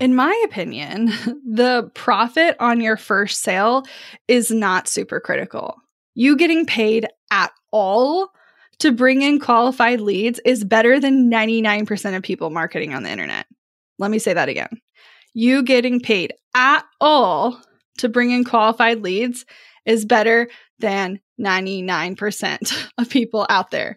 In 0.00 0.14
my 0.14 0.40
opinion, 0.44 1.06
the 1.46 1.90
profit 1.94 2.56
on 2.60 2.80
your 2.80 2.96
first 2.96 3.42
sale 3.42 3.84
is 4.28 4.50
not 4.50 4.88
super 4.88 5.20
critical. 5.20 5.76
You 6.14 6.36
getting 6.36 6.66
paid 6.66 7.06
at 7.30 7.52
all 7.72 8.30
to 8.78 8.92
bring 8.92 9.22
in 9.22 9.40
qualified 9.40 10.00
leads 10.00 10.40
is 10.44 10.64
better 10.64 11.00
than 11.00 11.30
99% 11.30 12.16
of 12.16 12.22
people 12.22 12.50
marketing 12.50 12.94
on 12.94 13.02
the 13.02 13.10
internet. 13.10 13.46
Let 13.98 14.10
me 14.10 14.18
say 14.18 14.32
that 14.32 14.48
again. 14.48 14.80
You 15.34 15.62
getting 15.62 16.00
paid 16.00 16.32
at 16.54 16.84
all 17.00 17.60
to 17.98 18.08
bring 18.08 18.30
in 18.30 18.44
qualified 18.44 19.02
leads 19.02 19.44
is 19.84 20.04
better 20.04 20.48
than 20.78 21.20
99% 21.40 22.88
of 22.98 23.10
people 23.10 23.46
out 23.48 23.70
there. 23.70 23.96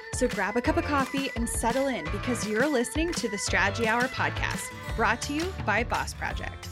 So 0.21 0.27
grab 0.27 0.55
a 0.55 0.61
cup 0.61 0.77
of 0.77 0.85
coffee 0.85 1.31
and 1.35 1.49
settle 1.49 1.87
in 1.87 2.05
because 2.11 2.47
you're 2.47 2.67
listening 2.67 3.11
to 3.13 3.27
the 3.27 3.39
Strategy 3.39 3.87
Hour 3.87 4.03
podcast, 4.03 4.71
brought 4.95 5.19
to 5.23 5.33
you 5.33 5.51
by 5.65 5.83
Boss 5.83 6.13
Project. 6.13 6.67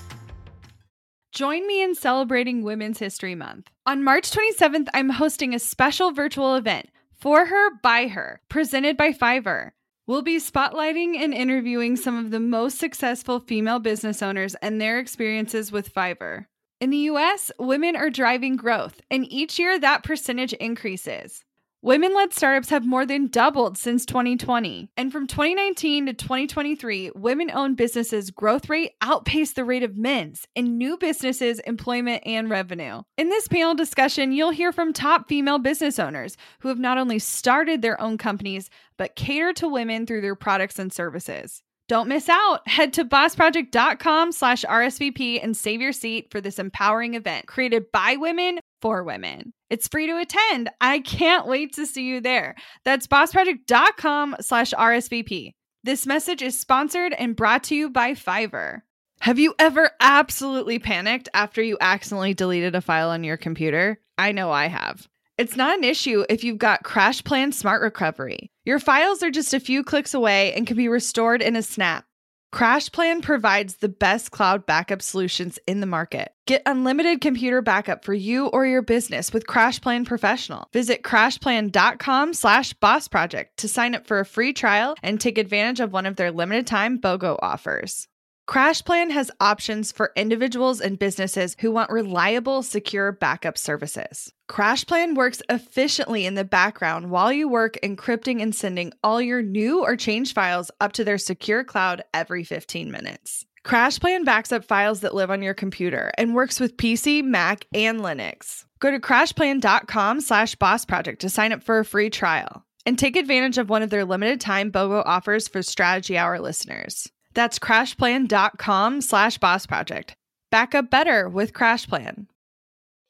Join 1.31 1.65
me 1.65 1.81
in 1.81 1.95
celebrating 1.95 2.61
Women's 2.61 2.99
History 2.99 3.33
Month. 3.33 3.71
On 3.87 4.03
March 4.03 4.29
27th, 4.29 4.87
I'm 4.93 5.09
hosting 5.09 5.55
a 5.55 5.57
special 5.57 6.11
virtual 6.11 6.57
event, 6.57 6.91
For 7.11 7.47
Her, 7.47 7.71
By 7.81 8.05
Her, 8.09 8.39
presented 8.49 8.95
by 8.95 9.13
Fiverr. 9.13 9.71
We'll 10.05 10.21
be 10.21 10.37
spotlighting 10.37 11.15
and 11.15 11.33
interviewing 11.33 11.95
some 11.95 12.23
of 12.23 12.29
the 12.29 12.39
most 12.39 12.77
successful 12.77 13.39
female 13.39 13.79
business 13.79 14.21
owners 14.21 14.53
and 14.61 14.79
their 14.79 14.99
experiences 14.99 15.71
with 15.71 15.91
Fiverr. 15.91 16.45
In 16.79 16.91
the 16.91 16.97
US, 16.97 17.49
women 17.57 17.95
are 17.95 18.11
driving 18.11 18.57
growth, 18.57 19.01
and 19.09 19.25
each 19.27 19.57
year 19.57 19.79
that 19.79 20.03
percentage 20.03 20.53
increases. 20.53 21.43
Women 21.81 22.13
led 22.13 22.33
startups 22.33 22.71
have 22.71 22.85
more 22.85 23.05
than 23.05 23.27
doubled 23.27 23.77
since 23.77 24.05
2020. 24.05 24.89
And 24.97 25.13
from 25.13 25.27
2019 25.27 26.07
to 26.07 26.13
2023, 26.13 27.11
women 27.15 27.49
owned 27.49 27.77
businesses' 27.77 28.31
growth 28.31 28.67
rate 28.67 28.91
outpaced 29.01 29.55
the 29.55 29.63
rate 29.63 29.83
of 29.83 29.95
men's 29.95 30.45
in 30.55 30.77
new 30.77 30.97
businesses, 30.97 31.59
employment, 31.59 32.21
and 32.25 32.49
revenue. 32.49 33.03
In 33.17 33.29
this 33.29 33.47
panel 33.47 33.75
discussion, 33.75 34.33
you'll 34.33 34.49
hear 34.49 34.73
from 34.73 34.91
top 34.91 35.29
female 35.29 35.57
business 35.57 35.99
owners 35.99 36.35
who 36.59 36.67
have 36.67 36.79
not 36.79 36.97
only 36.97 37.17
started 37.17 37.81
their 37.81 37.99
own 38.01 38.17
companies, 38.17 38.69
but 38.97 39.15
cater 39.15 39.53
to 39.53 39.69
women 39.69 40.05
through 40.05 40.19
their 40.19 40.35
products 40.35 40.79
and 40.79 40.91
services. 40.91 41.63
Don't 41.87 42.09
miss 42.09 42.27
out. 42.27 42.67
Head 42.67 42.91
to 42.93 43.05
bossproject.com 43.05 44.33
slash 44.33 44.63
RSVP 44.63 45.41
and 45.41 45.55
save 45.55 45.81
your 45.81 45.93
seat 45.93 46.29
for 46.29 46.41
this 46.41 46.59
empowering 46.59 47.15
event 47.15 47.47
created 47.47 47.91
by 47.91 48.17
women 48.17 48.59
for 48.81 49.03
women. 49.03 49.53
It's 49.69 49.87
free 49.87 50.07
to 50.07 50.17
attend. 50.17 50.69
I 50.81 50.99
can't 50.99 51.47
wait 51.47 51.73
to 51.75 51.85
see 51.85 52.03
you 52.03 52.21
there. 52.21 52.55
That's 52.85 53.07
bossproject.com 53.07 54.37
slash 54.41 54.71
RSVP. 54.71 55.53
This 55.83 56.05
message 56.05 56.41
is 56.41 56.59
sponsored 56.59 57.13
and 57.13 57.35
brought 57.35 57.63
to 57.65 57.75
you 57.75 57.89
by 57.89 58.11
Fiverr. 58.11 58.81
Have 59.21 59.39
you 59.39 59.53
ever 59.59 59.91
absolutely 59.99 60.79
panicked 60.79 61.29
after 61.33 61.61
you 61.61 61.77
accidentally 61.81 62.33
deleted 62.33 62.75
a 62.75 62.81
file 62.81 63.09
on 63.09 63.23
your 63.23 63.37
computer? 63.37 63.99
I 64.17 64.31
know 64.31 64.51
I 64.51 64.67
have. 64.67 65.07
It's 65.37 65.55
not 65.55 65.77
an 65.77 65.85
issue 65.85 66.25
if 66.27 66.43
you've 66.43 66.57
got 66.57 66.83
CrashPlan 66.83 67.53
Smart 67.53 67.81
Recovery. 67.81 68.51
Your 68.65 68.79
files 68.79 69.23
are 69.23 69.31
just 69.31 69.53
a 69.53 69.59
few 69.59 69.83
clicks 69.83 70.13
away 70.13 70.53
and 70.53 70.67
can 70.67 70.75
be 70.75 70.89
restored 70.89 71.41
in 71.41 71.55
a 71.55 71.61
snap. 71.61 72.05
CrashPlan 72.53 73.21
provides 73.21 73.75
the 73.75 73.89
best 73.89 74.31
cloud 74.31 74.65
backup 74.65 75.01
solutions 75.01 75.59
in 75.67 75.81
the 75.81 75.85
market. 75.85 76.33
Get 76.47 76.63
unlimited 76.65 77.21
computer 77.21 77.61
backup 77.61 78.03
for 78.03 78.13
you 78.13 78.47
or 78.47 78.65
your 78.65 78.81
business 78.81 79.31
with 79.31 79.45
CrashPlan 79.45 80.05
Professional. 80.05 80.67
Visit 80.73 81.03
crashplan.com 81.03 82.33
slash 82.33 82.73
boss 82.73 83.07
project 83.07 83.57
to 83.57 83.67
sign 83.67 83.93
up 83.93 84.07
for 84.07 84.19
a 84.19 84.25
free 84.25 84.53
trial 84.53 84.95
and 85.03 85.21
take 85.21 85.37
advantage 85.37 85.79
of 85.79 85.93
one 85.93 86.05
of 86.05 86.15
their 86.15 86.31
limited 86.31 86.65
time 86.65 86.97
BOGO 86.99 87.37
offers. 87.41 88.07
CrashPlan 88.49 89.11
has 89.11 89.29
options 89.39 89.91
for 89.91 90.11
individuals 90.15 90.81
and 90.81 90.97
businesses 90.97 91.55
who 91.59 91.69
want 91.69 91.91
reliable, 91.91 92.63
secure 92.63 93.11
backup 93.11 93.59
services. 93.59 94.33
CrashPlan 94.49 95.13
works 95.13 95.43
efficiently 95.49 96.25
in 96.25 96.33
the 96.33 96.43
background 96.43 97.11
while 97.11 97.31
you 97.31 97.47
work 97.47 97.77
encrypting 97.83 98.41
and 98.41 98.55
sending 98.55 98.91
all 99.03 99.21
your 99.21 99.43
new 99.43 99.83
or 99.83 99.95
changed 99.95 100.33
files 100.33 100.71
up 100.81 100.93
to 100.93 101.03
their 101.03 101.19
secure 101.19 101.63
cloud 101.63 102.01
every 102.11 102.43
15 102.43 102.89
minutes. 102.89 103.45
CrashPlan 103.63 104.25
backs 104.25 104.51
up 104.51 104.65
files 104.65 105.01
that 105.01 105.13
live 105.13 105.29
on 105.29 105.43
your 105.43 105.53
computer 105.53 106.11
and 106.17 106.33
works 106.33 106.59
with 106.59 106.75
PC, 106.75 107.23
Mac, 107.23 107.67
and 107.71 107.99
Linux. 107.99 108.65
Go 108.79 108.89
to 108.89 108.99
crashplan.com 108.99 110.21
slash 110.21 110.55
boss 110.55 110.85
project 110.85 111.21
to 111.21 111.29
sign 111.29 111.51
up 111.51 111.63
for 111.63 111.77
a 111.77 111.85
free 111.85 112.09
trial 112.09 112.65
and 112.83 112.97
take 112.97 113.15
advantage 113.15 113.59
of 113.59 113.69
one 113.69 113.83
of 113.83 113.91
their 113.91 114.05
limited 114.05 114.41
time 114.41 114.71
BOGO 114.71 115.03
offers 115.05 115.47
for 115.47 115.61
Strategy 115.61 116.17
Hour 116.17 116.39
listeners. 116.39 117.11
That's 117.33 117.59
crashplan.com 117.59 119.01
slash 119.01 119.37
boss 119.37 119.65
project. 119.65 120.15
Back 120.51 120.73
up 120.73 120.89
better 120.89 121.29
with 121.29 121.53
CrashPlan. 121.53 122.25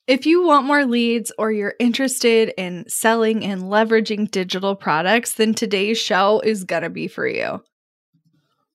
If 0.07 0.25
you 0.25 0.43
want 0.43 0.65
more 0.65 0.85
leads 0.85 1.31
or 1.37 1.51
you're 1.51 1.75
interested 1.79 2.51
in 2.57 2.89
selling 2.89 3.45
and 3.45 3.63
leveraging 3.63 4.31
digital 4.31 4.75
products, 4.75 5.33
then 5.33 5.53
today's 5.53 5.99
show 5.99 6.39
is 6.39 6.63
going 6.63 6.81
to 6.81 6.89
be 6.89 7.07
for 7.07 7.27
you. 7.27 7.63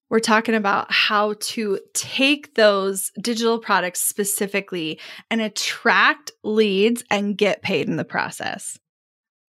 We're 0.08 0.20
talking 0.20 0.54
about 0.54 0.92
how 0.92 1.34
to 1.40 1.80
take 1.92 2.54
those 2.54 3.10
digital 3.20 3.58
products 3.58 4.00
specifically 4.00 5.00
and 5.28 5.40
attract 5.40 6.30
leads 6.44 7.02
and 7.10 7.36
get 7.36 7.62
paid 7.62 7.88
in 7.88 7.96
the 7.96 8.04
process. 8.04 8.78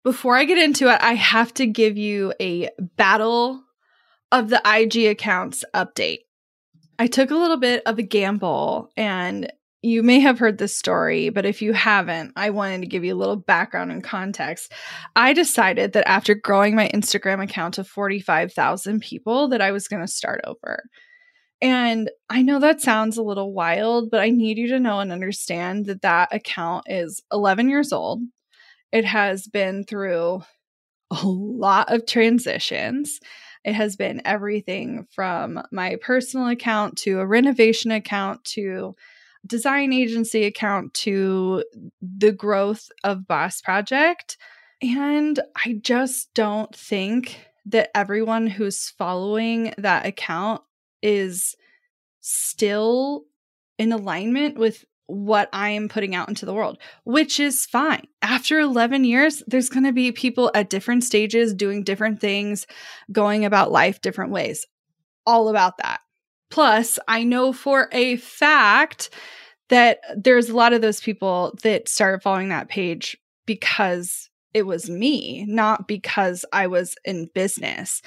Before 0.03 0.35
I 0.35 0.45
get 0.45 0.57
into 0.57 0.89
it, 0.89 0.99
I 1.03 1.13
have 1.13 1.53
to 1.55 1.67
give 1.67 1.99
you 1.99 2.33
a 2.41 2.71
battle 2.97 3.66
of 4.33 4.49
the 4.49 4.61
IG 4.65 5.07
accounts 5.07 5.65
update. 5.75 6.21
I 6.99 7.07
took 7.07 7.31
a 7.31 7.37
little 7.37 7.59
bit 7.59 7.83
of 7.87 7.99
a 7.99 8.03
gamble 8.03 8.91
and 8.97 9.53
you 9.83 10.03
may 10.03 10.19
have 10.19 10.39
heard 10.39 10.59
this 10.59 10.77
story, 10.77 11.29
but 11.29 11.47
if 11.47 11.63
you 11.63 11.73
haven't, 11.73 12.33
I 12.35 12.51
wanted 12.51 12.81
to 12.81 12.89
give 12.89 13.05
you 13.05 13.15
a 13.15 13.17
little 13.17 13.37
background 13.37 13.93
and 13.93 14.03
context. 14.03 14.73
I 15.15 15.33
decided 15.33 15.93
that 15.93 16.09
after 16.09 16.35
growing 16.35 16.75
my 16.75 16.89
Instagram 16.89 17.43
account 17.43 17.75
to 17.75 17.85
45,000 17.85 19.01
people 19.01 19.49
that 19.49 19.61
I 19.61 19.71
was 19.71 19.87
going 19.87 20.03
to 20.03 20.11
start 20.11 20.41
over. 20.45 20.83
And 21.63 22.11
I 22.29 22.43
know 22.43 22.59
that 22.59 22.81
sounds 22.81 23.17
a 23.17 23.23
little 23.23 23.53
wild, 23.53 24.11
but 24.11 24.21
I 24.21 24.31
need 24.31 24.59
you 24.59 24.69
to 24.69 24.81
know 24.81 25.01
and 25.01 25.13
understand 25.13 25.87
that 25.87 26.03
that 26.03 26.35
account 26.35 26.85
is 26.89 27.23
11 27.33 27.69
years 27.69 27.93
old. 27.93 28.23
It 28.93 29.05
has 29.05 29.47
been 29.47 29.85
through 29.85 30.43
a 31.11 31.21
lot 31.25 31.93
of 31.93 32.07
transitions. 32.07 33.21
It 33.67 33.75
has 33.75 33.97
been 33.97 34.23
everything 34.25 35.09
from 35.11 35.61
my 35.73 35.97
personal 35.97 36.47
account 36.47 36.97
to 36.99 37.19
a 37.19 37.27
renovation 37.27 37.91
account 37.91 38.45
to 38.45 38.95
design 39.45 39.93
agency 39.93 40.45
account 40.45 40.95
to 40.95 41.65
the 42.01 42.31
growth 42.31 42.89
of 43.03 43.27
Boss 43.27 43.61
Project. 43.61 44.39
And 44.81 45.41
I 45.65 45.81
just 45.83 46.33
don't 46.33 46.75
think 46.75 47.41
that 47.67 47.91
everyone 47.93 48.47
who's 48.47 48.91
following 48.91 49.75
that 49.79 50.07
account 50.07 50.63
is 51.03 51.57
still 52.21 53.25
in 53.79 53.91
alignment 53.91 54.59
with 54.59 54.85
what 55.07 55.49
I 55.53 55.71
am 55.71 55.89
putting 55.89 56.15
out 56.15 56.29
into 56.29 56.47
the 56.47 56.55
world, 56.55 56.79
which 57.05 57.39
is 57.39 57.67
fine. 57.67 58.07
After 58.23 58.59
11 58.59 59.05
years, 59.05 59.43
there's 59.47 59.69
going 59.69 59.85
to 59.85 59.93
be 59.93 60.13
people 60.13 60.51
at 60.55 60.71
different 60.71 61.05
stages 61.05 61.55
doing 61.55 61.85
different 61.85 62.21
things, 62.21 62.67
going 63.13 63.45
about 63.45 63.73
life 63.73 64.01
different 64.01 64.33
ways. 64.33 64.67
All 65.25 65.49
about 65.49 65.79
that. 65.79 66.01
Plus, 66.51 66.99
I 67.09 67.25
know 67.25 67.53
for 67.53 67.89
a 67.93 68.17
fact 68.17 69.11
that 69.69 69.99
there's 70.17 70.49
a 70.49 70.57
lot 70.57 70.73
of 70.73 70.81
those 70.81 71.01
people 71.01 71.57
that 71.63 71.89
started 71.89 72.23
following 72.23 72.51
that 72.51 72.69
page 72.69 73.17
because 73.47 74.31
it 74.55 74.67
was 74.67 74.89
me, 74.89 75.45
not 75.47 75.87
because 75.87 76.45
I 76.53 76.67
was 76.67 76.95
in 77.05 77.29
business. 77.35 78.01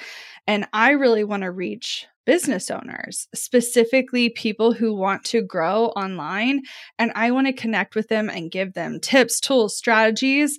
And 0.46 0.66
I 0.72 0.90
really 0.90 1.22
want 1.22 1.42
to 1.42 1.50
reach 1.50 2.06
business 2.30 2.70
owners, 2.70 3.26
specifically 3.34 4.28
people 4.30 4.72
who 4.72 4.94
want 4.94 5.24
to 5.24 5.42
grow 5.42 5.86
online. 5.96 6.60
And 6.96 7.10
I 7.16 7.32
want 7.32 7.48
to 7.48 7.52
connect 7.52 7.96
with 7.96 8.06
them 8.06 8.30
and 8.30 8.52
give 8.52 8.74
them 8.74 9.00
tips, 9.00 9.40
tools, 9.40 9.76
strategies, 9.76 10.56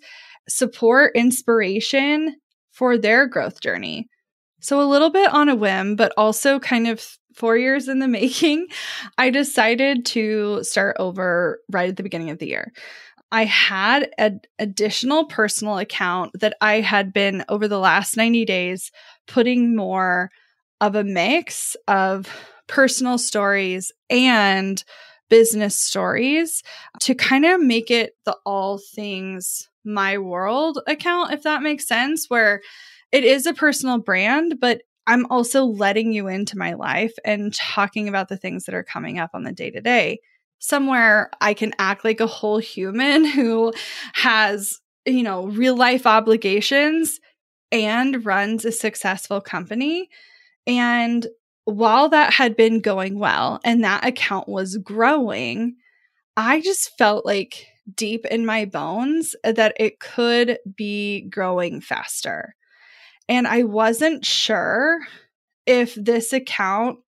support, 0.49 1.15
inspiration 1.15 2.35
for 2.73 2.97
their 2.97 3.25
growth 3.25 3.61
journey. 3.61 4.09
So, 4.59 4.81
a 4.81 4.91
little 4.91 5.11
bit 5.11 5.33
on 5.33 5.47
a 5.47 5.55
whim, 5.55 5.95
but 5.95 6.11
also 6.17 6.59
kind 6.59 6.89
of 6.89 7.17
four 7.35 7.55
years 7.55 7.87
in 7.87 7.99
the 7.99 8.07
making, 8.19 8.67
I 9.17 9.29
decided 9.29 10.05
to 10.07 10.65
start 10.65 10.97
over 10.99 11.61
right 11.71 11.87
at 11.87 11.95
the 11.95 12.03
beginning 12.03 12.31
of 12.31 12.39
the 12.39 12.49
year. 12.49 12.73
I 13.31 13.45
had 13.45 14.09
an 14.17 14.41
additional 14.59 15.23
personal 15.23 15.77
account 15.77 16.33
that 16.41 16.53
I 16.59 16.81
had 16.81 17.13
been 17.13 17.45
over 17.47 17.69
the 17.69 17.79
last 17.79 18.17
90 18.17 18.43
days 18.43 18.91
putting 19.25 19.73
more 19.73 20.31
of 20.81 20.95
a 20.95 21.03
mix 21.03 21.77
of 21.87 22.27
personal 22.67 23.17
stories 23.17 23.91
and 24.09 24.83
business 25.29 25.79
stories 25.79 26.61
to 26.99 27.15
kind 27.15 27.45
of 27.45 27.61
make 27.61 27.89
it 27.89 28.13
the 28.25 28.35
all 28.45 28.79
things 28.93 29.69
my 29.85 30.17
world 30.17 30.79
account, 30.87 31.33
if 31.33 31.43
that 31.43 31.63
makes 31.63 31.87
sense, 31.87 32.29
where 32.29 32.61
it 33.11 33.23
is 33.23 33.45
a 33.45 33.53
personal 33.53 33.97
brand, 33.97 34.55
but 34.59 34.81
I'm 35.07 35.25
also 35.27 35.63
letting 35.63 36.11
you 36.11 36.27
into 36.27 36.57
my 36.57 36.73
life 36.73 37.13
and 37.25 37.53
talking 37.53 38.07
about 38.07 38.29
the 38.29 38.37
things 38.37 38.65
that 38.65 38.75
are 38.75 38.83
coming 38.83 39.19
up 39.19 39.31
on 39.33 39.43
the 39.43 39.51
day 39.51 39.71
to 39.71 39.81
day. 39.81 40.19
Somewhere 40.59 41.31
I 41.41 41.53
can 41.53 41.73
act 41.79 42.03
like 42.03 42.19
a 42.19 42.27
whole 42.27 42.59
human 42.59 43.25
who 43.31 43.73
has, 44.13 44.79
you 45.05 45.23
know, 45.23 45.45
real 45.45 45.75
life 45.75 46.05
obligations 46.05 47.19
and 47.71 48.25
runs 48.25 48.65
a 48.65 48.71
successful 48.71 49.41
company. 49.41 50.09
And 50.67 51.27
while 51.65 52.09
that 52.09 52.33
had 52.33 52.55
been 52.55 52.81
going 52.81 53.19
well 53.19 53.59
and 53.63 53.83
that 53.83 54.05
account 54.05 54.47
was 54.47 54.77
growing, 54.77 55.75
I 56.35 56.61
just 56.61 56.97
felt 56.97 57.25
like 57.25 57.67
deep 57.95 58.25
in 58.25 58.45
my 58.45 58.65
bones 58.65 59.35
that 59.43 59.73
it 59.79 59.99
could 59.99 60.59
be 60.75 61.21
growing 61.29 61.81
faster. 61.81 62.55
And 63.27 63.47
I 63.47 63.63
wasn't 63.63 64.25
sure 64.25 64.99
if 65.65 65.95
this 65.95 66.33
account 66.33 66.99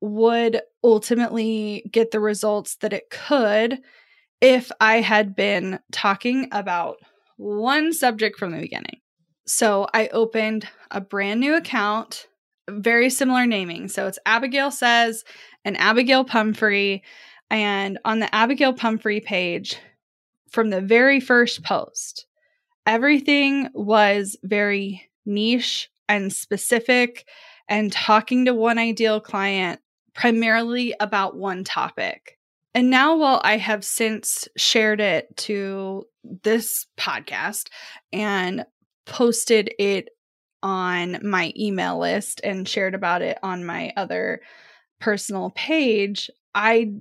would 0.00 0.60
ultimately 0.82 1.88
get 1.90 2.10
the 2.10 2.20
results 2.20 2.76
that 2.76 2.92
it 2.92 3.10
could 3.10 3.80
if 4.40 4.70
I 4.80 5.00
had 5.00 5.34
been 5.34 5.80
talking 5.90 6.48
about 6.52 6.96
one 7.36 7.92
subject 7.92 8.38
from 8.38 8.52
the 8.52 8.60
beginning. 8.60 9.00
So 9.46 9.86
I 9.94 10.08
opened 10.08 10.68
a 10.90 11.00
brand 11.00 11.40
new 11.40 11.54
account, 11.54 12.26
very 12.68 13.10
similar 13.10 13.46
naming. 13.46 13.88
So 13.88 14.06
it's 14.06 14.18
Abagail 14.26 14.72
Says 14.72 15.24
and 15.64 15.76
Abagail 15.76 16.26
Pumphrey. 16.26 17.02
And 17.50 17.98
on 18.04 18.20
the 18.20 18.26
Abagail 18.26 18.76
Pumphrey 18.76 19.20
page, 19.20 19.76
from 20.50 20.70
the 20.70 20.80
very 20.80 21.20
first 21.20 21.62
post, 21.64 22.26
everything 22.86 23.68
was 23.74 24.36
very 24.42 25.10
niche 25.26 25.90
and 26.08 26.32
specific 26.32 27.26
and 27.68 27.92
talking 27.92 28.44
to 28.44 28.54
one 28.54 28.78
ideal 28.78 29.20
client 29.20 29.80
primarily 30.14 30.94
about 31.00 31.36
one 31.36 31.64
topic. 31.64 32.38
And 32.74 32.90
now, 32.90 33.16
while 33.16 33.40
I 33.44 33.56
have 33.56 33.84
since 33.84 34.48
shared 34.56 35.00
it 35.00 35.36
to 35.38 36.06
this 36.42 36.86
podcast 36.96 37.68
and 38.12 38.64
posted 39.06 39.72
it 39.78 40.08
on 40.64 41.18
my 41.22 41.52
email 41.56 42.00
list 42.00 42.40
and 42.42 42.68
shared 42.68 42.94
about 42.94 43.22
it 43.22 43.38
on 43.42 43.64
my 43.64 43.92
other 43.96 44.40
personal 44.98 45.50
page, 45.50 46.30
I 46.54 46.94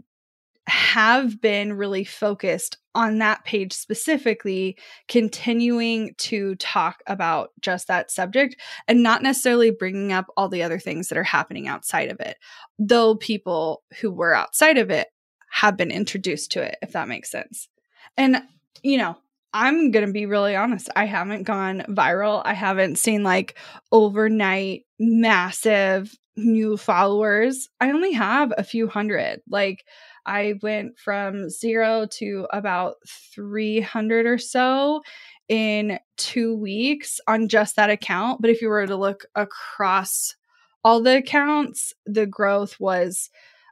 have 0.67 1.41
been 1.41 1.73
really 1.73 2.03
focused 2.03 2.77
on 2.95 3.17
that 3.17 3.43
page 3.43 3.73
specifically, 3.73 4.77
continuing 5.07 6.13
to 6.17 6.55
talk 6.55 7.01
about 7.07 7.51
just 7.59 7.87
that 7.87 8.11
subject 8.11 8.55
and 8.87 9.01
not 9.01 9.23
necessarily 9.23 9.71
bringing 9.71 10.11
up 10.11 10.27
all 10.37 10.47
the 10.47 10.61
other 10.63 10.79
things 10.79 11.09
that 11.09 11.17
are 11.17 11.23
happening 11.23 11.67
outside 11.67 12.09
of 12.09 12.19
it, 12.19 12.37
though 12.77 13.15
people 13.15 13.83
who 13.99 14.11
were 14.11 14.35
outside 14.35 14.77
of 14.77 14.89
it 14.91 15.07
have 15.49 15.75
been 15.75 15.91
introduced 15.91 16.51
to 16.51 16.61
it, 16.61 16.77
if 16.81 16.91
that 16.91 17.07
makes 17.07 17.31
sense. 17.31 17.67
And, 18.15 18.43
you 18.83 18.97
know, 18.97 19.17
I'm 19.53 19.91
going 19.91 20.05
to 20.05 20.11
be 20.11 20.25
really 20.25 20.55
honest. 20.55 20.89
I 20.95 21.05
haven't 21.05 21.43
gone 21.43 21.83
viral. 21.89 22.41
I 22.43 22.53
haven't 22.53 22.97
seen 22.97 23.23
like 23.23 23.57
overnight 23.91 24.85
massive 24.99 26.15
new 26.35 26.77
followers. 26.77 27.69
I 27.79 27.91
only 27.91 28.13
have 28.13 28.51
a 28.57 28.63
few 28.63 28.87
hundred. 28.87 29.41
Like, 29.47 29.85
I 30.25 30.55
went 30.61 30.97
from 30.97 31.49
zero 31.49 32.07
to 32.13 32.47
about 32.51 32.95
300 33.35 34.25
or 34.25 34.37
so 34.37 35.01
in 35.49 35.99
two 36.17 36.55
weeks 36.55 37.19
on 37.27 37.49
just 37.49 37.75
that 37.75 37.89
account. 37.89 38.41
But 38.41 38.49
if 38.49 38.61
you 38.61 38.69
were 38.69 38.87
to 38.87 38.95
look 38.95 39.25
across 39.35 40.35
all 40.83 41.01
the 41.01 41.17
accounts, 41.17 41.93
the 42.05 42.25
growth 42.25 42.79
was 42.79 43.29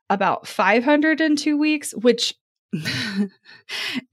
about 0.09 0.45
500 0.45 1.21
in 1.21 1.37
two 1.37 1.57
weeks, 1.57 1.93
which 1.95 2.35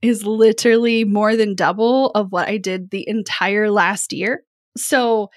is 0.01 0.25
literally 0.25 1.03
more 1.03 1.35
than 1.35 1.55
double 1.55 2.11
of 2.11 2.31
what 2.31 2.47
I 2.47 2.57
did 2.57 2.89
the 2.89 3.07
entire 3.07 3.69
last 3.69 4.13
year. 4.13 4.43
So 4.77 5.29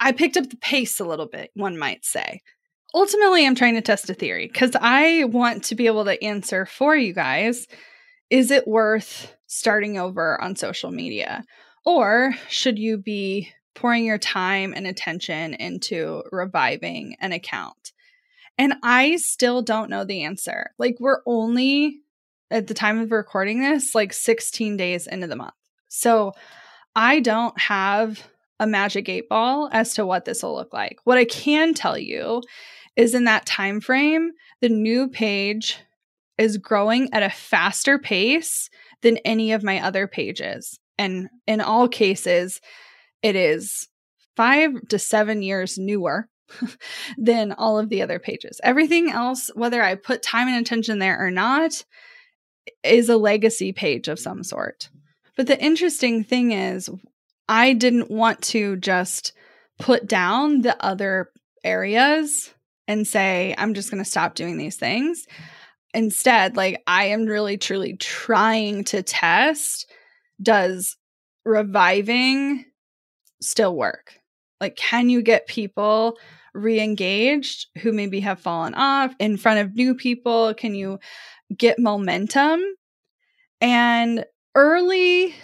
I 0.00 0.12
picked 0.12 0.36
up 0.36 0.48
the 0.48 0.56
pace 0.56 0.98
a 1.00 1.04
little 1.04 1.28
bit, 1.28 1.50
one 1.54 1.78
might 1.78 2.04
say 2.04 2.40
ultimately 2.94 3.46
I'm 3.46 3.54
trying 3.54 3.74
to 3.74 3.80
test 3.80 4.10
a 4.10 4.14
theory 4.14 4.46
because 4.46 4.72
I 4.78 5.24
want 5.24 5.64
to 5.64 5.74
be 5.74 5.86
able 5.86 6.04
to 6.04 6.22
answer 6.22 6.66
for 6.66 6.96
you 6.96 7.12
guys 7.12 7.66
is 8.30 8.50
it 8.50 8.66
worth 8.66 9.36
starting 9.46 9.98
over 9.98 10.40
on 10.40 10.56
social 10.56 10.90
media? 10.90 11.44
Or 11.84 12.34
should 12.48 12.78
you 12.78 12.96
be 12.96 13.50
pouring 13.74 14.06
your 14.06 14.16
time 14.16 14.72
and 14.74 14.86
attention 14.86 15.52
into 15.52 16.22
reviving 16.32 17.16
an 17.20 17.32
account? 17.32 17.92
And 18.56 18.72
I 18.82 19.16
still 19.16 19.60
don't 19.60 19.90
know 19.90 20.04
the 20.04 20.22
answer. 20.22 20.70
Like, 20.78 20.96
we're 20.98 21.20
only 21.26 22.00
at 22.52 22.66
the 22.66 22.74
time 22.74 22.98
of 22.98 23.10
recording 23.10 23.60
this, 23.60 23.94
like 23.94 24.12
16 24.12 24.76
days 24.76 25.06
into 25.06 25.26
the 25.26 25.36
month. 25.36 25.54
So 25.88 26.32
I 26.94 27.20
don't 27.20 27.58
have 27.58 28.22
a 28.60 28.66
magic 28.66 29.08
eight 29.08 29.28
ball 29.28 29.68
as 29.72 29.94
to 29.94 30.06
what 30.06 30.24
this 30.24 30.42
will 30.42 30.54
look 30.54 30.72
like. 30.72 30.98
What 31.04 31.18
I 31.18 31.24
can 31.24 31.74
tell 31.74 31.98
you 31.98 32.42
is 32.94 33.14
in 33.14 33.24
that 33.24 33.46
time 33.46 33.80
frame, 33.80 34.32
the 34.60 34.68
new 34.68 35.08
page 35.08 35.78
is 36.38 36.58
growing 36.58 37.12
at 37.12 37.22
a 37.22 37.30
faster 37.30 37.98
pace 37.98 38.68
than 39.00 39.16
any 39.18 39.52
of 39.52 39.62
my 39.62 39.82
other 39.82 40.06
pages. 40.06 40.78
And 40.98 41.28
in 41.46 41.60
all 41.60 41.88
cases, 41.88 42.60
it 43.22 43.34
is 43.34 43.88
five 44.36 44.72
to 44.88 44.98
seven 44.98 45.42
years 45.42 45.78
newer 45.78 46.28
than 47.18 47.52
all 47.52 47.78
of 47.78 47.88
the 47.88 48.02
other 48.02 48.18
pages. 48.18 48.60
Everything 48.62 49.10
else, 49.10 49.50
whether 49.54 49.82
I 49.82 49.94
put 49.94 50.22
time 50.22 50.48
and 50.48 50.58
attention 50.58 50.98
there 50.98 51.18
or 51.18 51.30
not, 51.30 51.84
is 52.82 53.08
a 53.08 53.16
legacy 53.16 53.72
page 53.72 54.08
of 54.08 54.18
some 54.18 54.42
sort. 54.42 54.88
But 55.36 55.46
the 55.46 55.62
interesting 55.62 56.24
thing 56.24 56.52
is, 56.52 56.90
I 57.48 57.72
didn't 57.72 58.10
want 58.10 58.42
to 58.42 58.76
just 58.76 59.32
put 59.78 60.06
down 60.06 60.62
the 60.62 60.82
other 60.84 61.30
areas 61.64 62.52
and 62.86 63.06
say, 63.06 63.54
I'm 63.58 63.74
just 63.74 63.90
going 63.90 64.02
to 64.02 64.08
stop 64.08 64.34
doing 64.34 64.58
these 64.58 64.76
things. 64.76 65.26
Instead, 65.94 66.56
like 66.56 66.82
I 66.86 67.06
am 67.06 67.26
really 67.26 67.56
truly 67.56 67.96
trying 67.96 68.84
to 68.84 69.02
test 69.02 69.90
does 70.40 70.96
reviving 71.44 72.64
still 73.40 73.76
work? 73.76 74.14
Like, 74.60 74.76
can 74.76 75.10
you 75.10 75.22
get 75.22 75.46
people 75.46 76.16
re 76.54 76.80
engaged 76.80 77.66
who 77.78 77.92
maybe 77.92 78.20
have 78.20 78.40
fallen 78.40 78.74
off 78.74 79.14
in 79.18 79.36
front 79.36 79.60
of 79.60 79.74
new 79.74 79.94
people? 79.94 80.54
Can 80.54 80.74
you 80.74 80.98
get 81.56 81.78
momentum? 81.78 82.60
And 83.60 84.24
early 84.54 85.34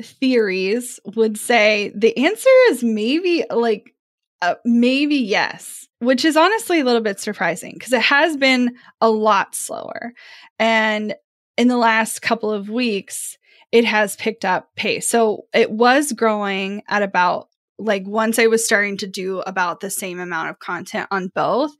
theories 0.00 1.00
would 1.04 1.38
say 1.38 1.92
the 1.94 2.16
answer 2.16 2.50
is 2.70 2.82
maybe 2.82 3.44
like 3.50 3.94
uh, 4.40 4.54
maybe 4.64 5.16
yes, 5.16 5.88
which 5.98 6.24
is 6.24 6.36
honestly 6.36 6.80
a 6.80 6.84
little 6.84 7.00
bit 7.00 7.18
surprising 7.18 7.74
because 7.74 7.92
it 7.92 8.02
has 8.02 8.36
been 8.36 8.76
a 9.00 9.10
lot 9.10 9.54
slower. 9.54 10.12
And 10.58 11.14
in 11.56 11.68
the 11.68 11.76
last 11.76 12.22
couple 12.22 12.52
of 12.52 12.68
weeks, 12.68 13.36
it 13.72 13.84
has 13.84 14.16
picked 14.16 14.44
up 14.44 14.70
pace. 14.76 15.08
So 15.08 15.46
it 15.52 15.70
was 15.70 16.12
growing 16.12 16.82
at 16.88 17.02
about 17.02 17.48
like 17.78 18.04
once 18.06 18.38
I 18.38 18.46
was 18.46 18.64
starting 18.64 18.96
to 18.98 19.06
do 19.06 19.40
about 19.40 19.80
the 19.80 19.90
same 19.90 20.18
amount 20.18 20.50
of 20.50 20.58
content 20.58 21.08
on 21.10 21.30
both, 21.34 21.72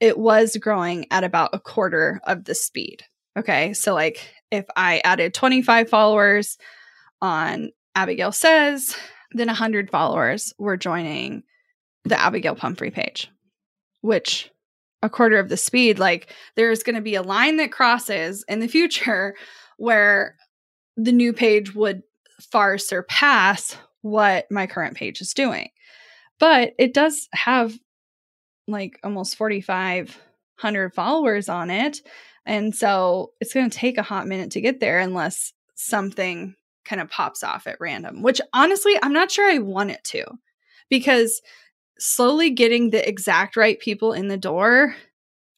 it 0.00 0.18
was 0.18 0.56
growing 0.56 1.06
at 1.10 1.24
about 1.24 1.50
a 1.52 1.58
quarter 1.58 2.20
of 2.24 2.44
the 2.44 2.54
speed. 2.54 3.04
Okay. 3.36 3.74
So, 3.74 3.94
like, 3.94 4.34
if 4.50 4.64
I 4.76 5.00
added 5.04 5.34
25 5.34 5.88
followers 5.88 6.58
on 7.20 7.70
Abagail 7.96 8.34
Says, 8.34 8.96
then 9.32 9.48
100 9.48 9.90
followers 9.90 10.54
were 10.58 10.76
joining 10.76 11.42
the 12.04 12.14
Abagail 12.14 12.56
Pumphrey 12.56 12.90
page, 12.90 13.30
which 14.02 14.50
a 15.02 15.10
quarter 15.10 15.38
of 15.38 15.48
the 15.48 15.56
speed, 15.56 15.98
like 15.98 16.32
there's 16.56 16.82
going 16.82 16.96
to 16.96 17.02
be 17.02 17.14
a 17.14 17.22
line 17.22 17.58
that 17.58 17.72
crosses 17.72 18.44
in 18.48 18.60
the 18.60 18.68
future 18.68 19.34
where 19.76 20.36
the 20.96 21.12
new 21.12 21.32
page 21.32 21.74
would 21.74 22.02
far 22.40 22.78
surpass 22.78 23.76
what 24.02 24.46
my 24.50 24.66
current 24.66 24.96
page 24.96 25.20
is 25.20 25.34
doing. 25.34 25.68
But 26.38 26.72
it 26.78 26.94
does 26.94 27.28
have 27.32 27.78
like 28.66 28.98
almost 29.04 29.36
4,500 29.36 30.94
followers 30.94 31.48
on 31.48 31.70
it. 31.70 32.00
And 32.46 32.74
so 32.74 33.32
it's 33.40 33.54
going 33.54 33.68
to 33.68 33.76
take 33.76 33.98
a 33.98 34.02
hot 34.02 34.26
minute 34.26 34.52
to 34.52 34.60
get 34.60 34.80
there 34.80 34.98
unless 34.98 35.52
something 35.74 36.54
kind 36.84 37.00
of 37.00 37.10
pops 37.10 37.42
off 37.42 37.66
at 37.66 37.80
random, 37.80 38.22
which 38.22 38.40
honestly, 38.52 38.98
I'm 39.02 39.12
not 39.12 39.30
sure 39.30 39.50
I 39.50 39.58
want 39.58 39.90
it 39.90 40.04
to 40.04 40.24
because 40.90 41.40
slowly 41.98 42.50
getting 42.50 42.90
the 42.90 43.06
exact 43.06 43.56
right 43.56 43.78
people 43.78 44.12
in 44.12 44.28
the 44.28 44.36
door, 44.36 44.94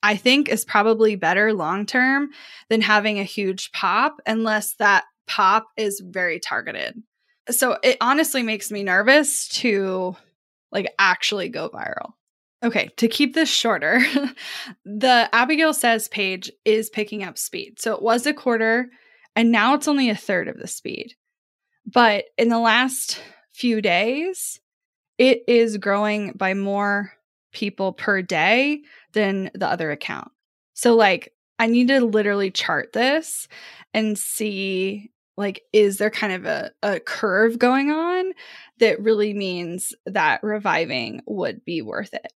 I 0.03 0.17
think 0.17 0.49
is 0.49 0.65
probably 0.65 1.17
better 1.17 1.53
long 1.53 1.87
term 1.87 2.31
than 2.69 2.81
having 2.81 3.19
a 3.19 3.25
huge 3.25 3.73
pop 3.73 4.21
unless 4.27 4.75
that 4.75 5.05
pop 5.27 5.67
is 5.77 6.01
very 6.05 6.39
targeted. 6.39 7.03
So 7.51 7.79
it 7.83 7.97
honestly 8.01 8.43
makes 8.43 8.71
me 8.71 8.83
nervous 8.83 9.49
to 9.49 10.17
like 10.73 10.93
actually 10.99 11.49
go 11.49 11.71
viral. 11.71 12.13
Okay, 12.67 12.89
to 12.97 13.07
keep 13.07 13.33
this 13.33 13.49
shorter, 13.49 14.01
the 14.85 15.29
Abagail 15.33 15.73
Says 15.73 16.09
page 16.09 16.51
is 16.65 16.91
picking 16.91 17.23
up 17.23 17.39
speed. 17.39 17.79
So 17.79 17.95
it 17.95 18.03
was 18.03 18.27
a 18.27 18.35
quarter 18.35 18.91
and 19.37 19.53
now 19.53 19.75
it's 19.75 19.87
only 19.87 20.11
a 20.11 20.17
third 20.17 20.49
of 20.49 20.59
the 20.59 20.67
speed. 20.67 21.15
But 21.87 22.25
in 22.37 22.49
the 22.49 22.59
last 22.59 23.23
few 23.53 23.81
days, 23.81 24.59
it 25.17 25.43
is 25.47 25.77
growing 25.77 26.33
by 26.33 26.55
more 26.55 27.13
people 27.53 27.93
per 27.93 28.21
day 28.21 28.83
than 29.13 29.53
the 29.55 29.69
other 29.69 29.93
account. 29.93 30.33
So, 30.75 30.97
like, 30.97 31.33
I 31.61 31.69
need 31.69 31.87
to 31.89 32.05
literally 32.05 32.51
chart 32.51 32.93
this 32.93 33.47
and 33.95 34.19
see 34.19 35.13
like 35.39 35.63
is 35.73 35.99
there 35.99 36.11
kind 36.11 36.33
of 36.33 36.47
a, 36.47 36.71
a 36.83 36.99
curve 36.99 37.59
going 37.59 37.91
on 37.91 38.33
that 38.79 39.01
really 39.01 39.35
means 39.35 39.95
that 40.07 40.43
reviving 40.43 41.21
would 41.27 41.65
be 41.65 41.83
worth 41.83 42.13
it 42.13 42.33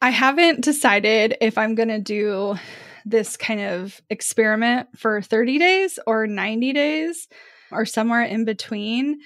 i 0.00 0.10
haven't 0.10 0.60
decided 0.60 1.36
if 1.40 1.58
i'm 1.58 1.74
going 1.74 1.88
to 1.88 2.00
do 2.00 2.56
this 3.04 3.36
kind 3.36 3.60
of 3.60 4.00
experiment 4.10 4.88
for 4.96 5.22
30 5.22 5.58
days 5.58 5.98
or 6.06 6.26
90 6.26 6.72
days 6.72 7.28
or 7.70 7.86
somewhere 7.86 8.22
in 8.22 8.44
between 8.44 9.20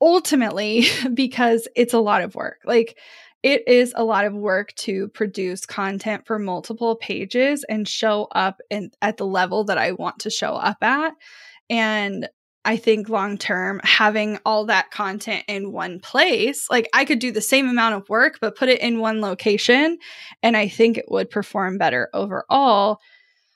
ultimately 0.00 0.86
because 1.14 1.68
it's 1.76 1.94
a 1.94 2.00
lot 2.00 2.22
of 2.22 2.34
work. 2.34 2.60
Like 2.64 2.96
it 3.42 3.66
is 3.66 3.94
a 3.96 4.04
lot 4.04 4.26
of 4.26 4.34
work 4.34 4.74
to 4.74 5.08
produce 5.08 5.64
content 5.64 6.26
for 6.26 6.38
multiple 6.38 6.96
pages 6.96 7.64
and 7.68 7.88
show 7.88 8.28
up 8.32 8.60
in, 8.70 8.90
at 9.00 9.16
the 9.16 9.26
level 9.26 9.64
that 9.64 9.78
I 9.78 9.92
want 9.92 10.20
to 10.20 10.30
show 10.30 10.54
up 10.54 10.82
at. 10.82 11.14
And 11.70 12.28
I 12.64 12.76
think 12.76 13.08
long 13.08 13.38
term, 13.38 13.80
having 13.84 14.38
all 14.44 14.66
that 14.66 14.90
content 14.90 15.44
in 15.48 15.72
one 15.72 15.98
place, 16.00 16.66
like 16.70 16.88
I 16.92 17.04
could 17.04 17.18
do 17.18 17.32
the 17.32 17.40
same 17.40 17.68
amount 17.68 17.94
of 17.94 18.08
work, 18.08 18.38
but 18.40 18.56
put 18.56 18.68
it 18.68 18.80
in 18.80 19.00
one 19.00 19.20
location. 19.20 19.98
And 20.42 20.56
I 20.56 20.68
think 20.68 20.98
it 20.98 21.06
would 21.08 21.30
perform 21.30 21.78
better 21.78 22.10
overall. 22.12 22.98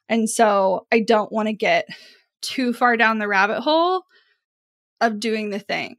And 0.09 0.29
so 0.29 0.87
I 0.91 1.01
don't 1.01 1.33
want 1.33 1.49
to 1.49 1.55
get 1.55 1.87
too 2.41 2.73
far 2.73 2.97
down 2.97 3.19
the 3.19 3.29
rabbit 3.29 3.61
hole 3.61 4.05
of 5.01 5.21
doing 5.21 5.51
the 5.51 5.59
thing 5.59 5.97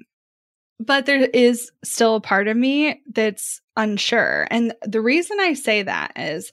but 0.80 1.06
there 1.06 1.24
is 1.34 1.72
still 1.84 2.16
a 2.16 2.22
part 2.22 2.48
of 2.48 2.58
me 2.58 3.02
that's 3.12 3.62
unsure. 3.78 4.48
And 4.52 4.74
the 4.84 5.02
reason 5.02 5.40
I 5.40 5.54
say 5.54 5.84
that 5.84 6.14
is, 6.18 6.52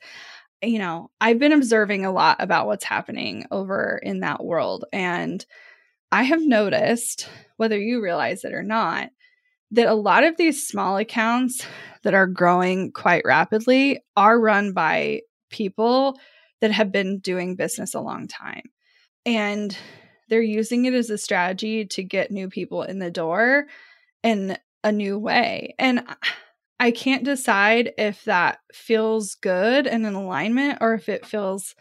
you 0.62 0.78
know, 0.78 1.10
I've 1.20 1.38
been 1.38 1.52
observing 1.52 2.04
a 2.04 2.12
lot 2.12 2.36
about 2.38 2.66
what's 2.66 2.84
happening 2.84 3.46
over 3.50 3.98
in 4.02 4.20
that 4.20 4.44
world. 4.44 4.84
And 4.92 5.44
I 6.12 6.24
have 6.24 6.42
noticed, 6.42 7.28
whether 7.56 7.78
you 7.78 8.02
realize 8.02 8.44
it 8.44 8.52
or 8.52 8.62
not, 8.62 9.08
that 9.70 9.86
a 9.88 9.94
lot 9.94 10.24
of 10.24 10.36
these 10.36 10.68
small 10.68 10.98
accounts 10.98 11.66
that 12.02 12.12
are 12.12 12.26
growing 12.26 12.92
quite 12.92 13.22
rapidly 13.24 14.02
are 14.14 14.38
run 14.38 14.74
by 14.74 15.22
people 15.50 16.18
that 16.60 16.70
have 16.70 16.92
been 16.92 17.18
doing 17.20 17.56
business 17.56 17.94
a 17.94 18.00
long 18.00 18.28
time. 18.28 18.64
And 19.24 19.76
they're 20.28 20.42
using 20.42 20.84
it 20.84 20.92
as 20.92 21.08
a 21.08 21.16
strategy 21.16 21.86
to 21.86 22.02
get 22.02 22.30
new 22.30 22.48
people 22.48 22.82
in 22.82 22.98
the 22.98 23.10
door 23.10 23.64
in 24.22 24.58
a 24.84 24.92
new 24.92 25.18
way. 25.18 25.74
And 25.78 26.06
I 26.78 26.90
can't 26.90 27.24
decide 27.24 27.92
if 27.96 28.24
that 28.24 28.58
feels 28.74 29.34
good 29.36 29.86
and 29.86 30.04
in 30.04 30.14
alignment 30.14 30.78
or 30.82 30.92
if 30.94 31.08
it 31.08 31.24
feels 31.24 31.74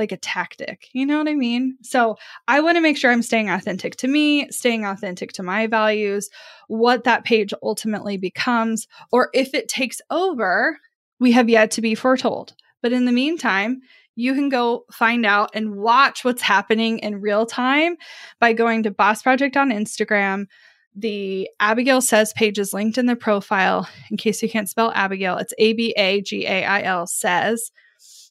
like 0.00 0.10
a 0.10 0.16
tactic. 0.16 0.88
You 0.92 1.06
know 1.06 1.18
what 1.18 1.28
I 1.28 1.34
mean? 1.34 1.76
So 1.82 2.16
I 2.48 2.60
want 2.60 2.76
to 2.76 2.80
make 2.80 2.96
sure 2.96 3.12
I'm 3.12 3.22
staying 3.22 3.50
authentic 3.50 3.94
to 3.96 4.08
me, 4.08 4.50
staying 4.50 4.84
authentic 4.84 5.32
to 5.34 5.44
my 5.44 5.68
values, 5.68 6.28
what 6.66 7.04
that 7.04 7.24
page 7.24 7.54
ultimately 7.62 8.16
becomes, 8.16 8.88
or 9.12 9.30
if 9.32 9.54
it 9.54 9.68
takes 9.68 10.00
over, 10.10 10.78
we 11.20 11.32
have 11.32 11.48
yet 11.48 11.70
to 11.72 11.82
be 11.82 11.94
foretold. 11.94 12.54
But 12.82 12.92
in 12.92 13.04
the 13.04 13.12
meantime, 13.12 13.82
you 14.16 14.34
can 14.34 14.48
go 14.48 14.84
find 14.90 15.24
out 15.24 15.50
and 15.54 15.76
watch 15.76 16.24
what's 16.24 16.42
happening 16.42 16.98
in 16.98 17.20
real 17.20 17.46
time 17.46 17.96
by 18.40 18.52
going 18.52 18.82
to 18.82 18.90
Boss 18.90 19.22
Project 19.22 19.56
on 19.56 19.70
Instagram, 19.70 20.46
the 20.94 21.48
Abagail 21.60 22.02
Says 22.02 22.32
page 22.32 22.58
is 22.58 22.72
linked 22.72 22.98
in 22.98 23.06
the 23.06 23.16
profile. 23.16 23.88
In 24.10 24.16
case 24.16 24.42
you 24.42 24.48
can't 24.48 24.68
spell 24.68 24.92
Abagail, 24.92 25.40
it's 25.40 25.54
A 25.58 25.72
B 25.74 25.94
A 25.96 26.20
G 26.20 26.46
A 26.46 26.64
I 26.64 26.82
L 26.82 27.06
says. 27.06 27.70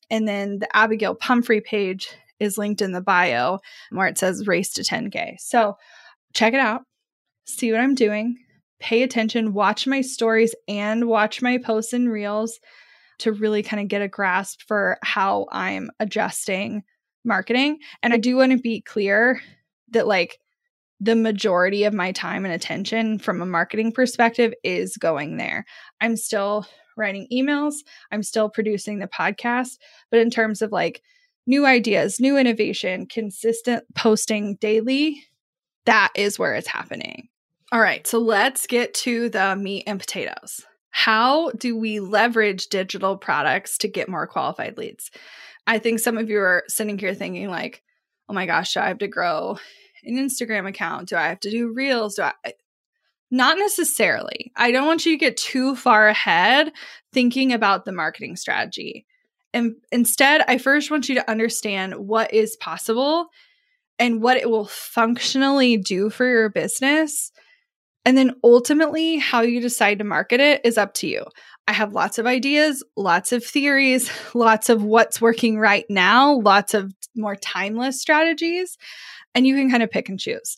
And 0.10 0.28
then 0.28 0.60
the 0.60 0.68
Abagail 0.74 1.18
Pumphrey 1.18 1.62
page 1.62 2.10
is 2.40 2.58
linked 2.58 2.82
in 2.82 2.94
the 2.94 3.02
bio 3.02 3.60
where 3.92 4.08
it 4.08 4.18
says 4.18 4.48
race 4.48 4.72
to 4.74 4.82
10K. 4.82 5.36
So 5.40 5.76
check 6.34 6.54
it 6.54 6.60
out, 6.60 6.82
see 7.46 7.72
what 7.72 7.82
I'm 7.82 7.96
doing, 7.96 8.38
pay 8.80 9.04
attention, 9.04 9.54
watch 9.54 9.86
my 9.86 10.02
stories 10.02 10.56
and 10.68 11.08
watch 11.08 11.42
my 11.42 11.58
posts 11.58 11.94
and 11.94 12.12
reels 12.12 12.60
to 13.20 13.34
really 13.34 13.62
kind 13.62 13.82
of 13.82 13.90
get 13.90 14.02
a 14.02 14.08
grasp 14.08 14.62
for 14.68 14.98
how 15.04 15.48
I'm 15.52 15.92
adjusting 16.00 16.84
marketing. 17.26 17.80
And 18.02 18.14
I 18.14 18.18
do 18.18 18.38
want 18.38 18.54
to 18.54 18.58
be 18.58 18.82
clear 18.82 19.42
that, 19.92 20.08
like, 20.08 20.40
the 21.02 21.16
majority 21.16 21.84
of 21.86 21.94
my 21.94 22.12
time 22.12 22.46
and 22.46 22.54
attention 22.54 23.20
from 23.20 23.42
a 23.42 23.46
marketing 23.46 23.92
perspective 23.92 24.54
is 24.64 24.98
going 24.98 25.38
there. 25.38 25.66
I'm 26.02 26.16
still 26.16 26.66
writing 27.00 27.28
emails, 27.32 27.76
I'm 28.12 28.24
still 28.24 28.50
producing 28.50 29.00
the 29.00 29.08
podcast, 29.08 29.78
but 30.12 30.20
in 30.20 30.30
terms 30.30 30.62
of 30.62 30.72
like 30.72 31.02
new 31.48 31.66
ideas, 31.66 32.20
new 32.20 32.38
innovation, 32.38 33.08
consistent 33.08 33.84
posting 33.96 34.56
daily, 34.56 35.24
that 35.86 36.12
is 36.16 36.38
where 36.38 36.54
it's 36.54 36.68
happening. 36.68 37.30
All 37.72 37.80
right, 37.80 38.06
so 38.06 38.20
let's 38.20 38.68
get 38.68 38.94
to 38.96 39.30
the 39.30 39.56
meat 39.56 39.84
and 39.88 40.00
potatoes. 40.00 40.66
How 40.92 41.52
do 41.52 41.78
we 41.78 42.00
leverage 42.00 42.68
digital 42.68 43.16
products 43.16 43.78
to 43.80 43.88
get 43.88 44.10
more 44.10 44.28
qualified 44.28 44.78
leads? 44.78 45.12
I 45.68 45.78
think 45.78 46.00
some 46.00 46.18
of 46.18 46.30
you 46.30 46.40
are 46.40 46.64
sitting 46.68 46.98
here 46.98 47.14
thinking, 47.14 47.50
like, 47.50 47.84
oh 48.28 48.34
my 48.34 48.46
gosh, 48.46 48.74
do 48.74 48.80
I 48.80 48.88
have 48.88 48.98
to 49.00 49.08
grow 49.08 49.60
an 50.04 50.18
Instagram 50.18 50.68
account? 50.68 51.10
Do 51.10 51.16
I 51.16 51.28
have 51.28 51.40
to 51.42 51.52
do 51.52 51.72
reels? 51.72 52.16
Do 52.16 52.24
I 52.24 52.34
not 53.32 53.58
necessarily. 53.58 54.52
I 54.56 54.72
don't 54.72 54.88
want 54.88 55.06
you 55.06 55.14
to 55.14 55.18
get 55.18 55.38
too 55.38 55.76
far 55.76 56.08
ahead 56.08 56.72
thinking 57.14 57.54
about 57.54 57.86
the 57.86 57.92
marketing 57.92 58.36
strategy. 58.36 59.06
And 59.54 59.76
instead, 59.92 60.44
I 60.48 60.58
first 60.58 60.92
want 60.92 61.10
you 61.10 61.16
to 61.16 61.30
understand 61.30 61.96
what 61.96 62.34
is 62.34 62.58
possible 62.58 63.28
and 63.98 64.22
what 64.22 64.38
it 64.38 64.50
will 64.50 64.66
functionally 64.66 65.78
do 65.78 66.10
for 66.10 66.26
your 66.26 66.50
business. 66.50 67.32
And 68.06 68.18
then 68.18 68.36
ultimately, 68.44 69.18
how 69.18 69.42
you 69.42 69.60
decide 69.60 70.00
to 70.00 70.06
market 70.06 70.40
it 70.40 70.62
is 70.64 70.78
up 70.78 70.94
to 70.96 71.08
you. 71.08 71.26
I 71.68 71.74
have 71.74 71.94
lots 71.94 72.18
of 72.18 72.26
ideas, 72.26 72.84
lots 72.96 73.32
of 73.32 73.44
theories, 73.44 74.10
lots 74.34 74.70
of 74.70 74.84
what's 74.84 75.22
working 75.22 75.60
right 75.60 75.86
now, 75.90 76.34
lots 76.34 76.74
of 76.74 76.94
more 77.16 77.36
timeless 77.36 78.00
strategies 78.00 78.78
and 79.36 79.46
you 79.46 79.56
can 79.56 79.70
kind 79.70 79.84
of 79.84 79.92
pick 79.92 80.10
and 80.10 80.20
choose. 80.20 80.58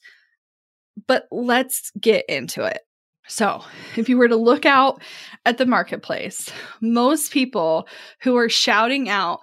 But 1.07 1.27
let's 1.31 1.91
get 1.99 2.25
into 2.27 2.63
it. 2.63 2.81
So, 3.27 3.63
if 3.95 4.09
you 4.09 4.17
were 4.17 4.27
to 4.27 4.35
look 4.35 4.65
out 4.65 5.01
at 5.45 5.57
the 5.57 5.65
marketplace, 5.65 6.49
most 6.81 7.31
people 7.31 7.87
who 8.23 8.35
are 8.35 8.49
shouting 8.49 9.09
out 9.09 9.39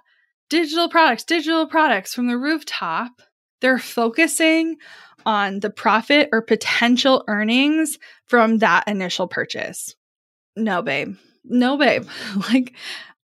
digital 0.49 0.89
products, 0.89 1.23
digital 1.23 1.65
products 1.65 2.13
from 2.13 2.27
the 2.27 2.37
rooftop, 2.37 3.11
they're 3.61 3.79
focusing 3.79 4.77
on 5.25 5.59
the 5.59 5.69
profit 5.69 6.29
or 6.31 6.41
potential 6.41 7.23
earnings 7.27 7.97
from 8.25 8.59
that 8.59 8.87
initial 8.87 9.27
purchase. 9.27 9.95
No, 10.55 10.81
babe. 10.81 11.15
No, 11.43 11.77
babe. 11.77 12.05
like, 12.51 12.73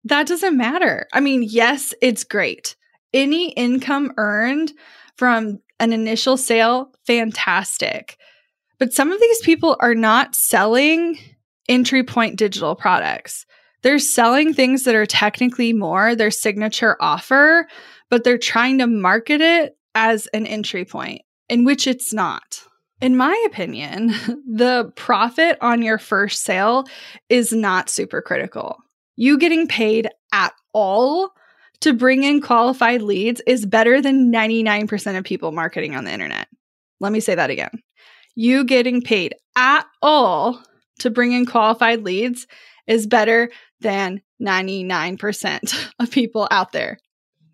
that 0.05 0.27
doesn't 0.27 0.57
matter. 0.57 1.07
I 1.13 1.21
mean, 1.21 1.43
yes, 1.43 1.95
it's 2.01 2.25
great. 2.25 2.77
Any 3.13 3.51
income 3.51 4.13
earned 4.17 4.73
from 5.17 5.61
an 5.81 5.93
initial 5.93 6.37
sale, 6.37 6.91
fantastic. 7.07 8.17
But 8.79 8.93
some 8.93 9.13
of 9.13 9.21
these 9.21 9.41
people 9.41 9.77
are 9.81 9.95
not 9.95 10.35
selling 10.35 11.19
entry 11.69 12.03
point 12.03 12.37
digital 12.37 12.75
products. 12.75 13.47
They're 13.83 13.99
selling 13.99 14.55
things 14.55 14.85
that 14.85 14.95
are 14.95 15.07
technically 15.07 15.73
more 15.73 16.15
their 16.15 16.31
signature 16.31 16.97
offer, 17.01 17.67
but 18.11 18.25
they're 18.25 18.39
trying 18.39 18.79
to 18.79 18.87
market 18.87 19.41
it 19.41 19.77
as 19.95 20.27
an 20.29 20.47
entry 20.47 20.85
point, 20.85 21.23
in 21.49 21.65
which 21.65 21.87
it's 21.87 22.13
not. 22.13 22.65
In 23.01 23.17
my 23.17 23.43
opinion, 23.47 24.09
the 24.51 24.93
profit 24.97 25.59
on 25.61 25.83
your 25.83 25.99
first 25.99 26.43
sale 26.43 26.85
is 27.29 27.53
not 27.53 27.91
super 27.91 28.23
critical. 28.23 28.79
You 29.17 29.39
getting 29.39 29.69
paid 29.69 30.09
at 30.33 30.55
all 30.73 31.33
to 31.85 31.93
bring 31.93 32.25
in 32.25 32.41
qualified 32.41 33.03
leads 33.03 33.43
is 33.47 33.67
better 33.67 34.01
than 34.01 34.33
99% 34.33 35.19
of 35.19 35.25
people 35.25 35.53
marketing 35.53 35.95
on 35.95 36.05
the 36.05 36.13
internet. 36.13 36.49
Let 36.99 37.13
me 37.13 37.21
say 37.21 37.35
that 37.35 37.51
again. 37.51 37.83
You 38.35 38.65
getting 38.65 39.03
paid 39.03 39.35
at 39.55 39.85
all 40.01 40.63
to 41.01 41.11
bring 41.11 41.33
in 41.33 41.45
qualified 41.45 42.03
leads 42.03 42.47
is 42.87 43.07
better 43.07 43.51
than 43.83 44.23
99% 44.41 45.91
of 45.99 46.11
people 46.11 46.49
out 46.51 46.73
there. 46.73 46.97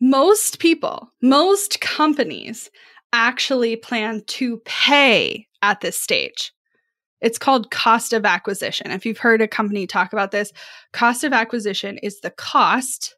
Most 0.00 0.60
people, 0.60 1.12
most 1.20 1.80
companies 1.80 2.70
actually 3.12 3.74
plan 3.74 4.22
to 4.28 4.58
pay 4.64 5.48
at 5.60 5.80
this 5.80 5.98
stage. 5.98 6.52
It's 7.20 7.36
called 7.36 7.72
cost 7.72 8.12
of 8.12 8.24
acquisition. 8.24 8.92
If 8.92 9.04
you've 9.04 9.18
heard 9.18 9.42
a 9.42 9.48
company 9.48 9.88
talk 9.88 10.12
about 10.12 10.30
this, 10.30 10.52
cost 10.92 11.24
of 11.24 11.32
acquisition 11.32 11.98
is 11.98 12.20
the 12.20 12.30
cost 12.30 13.16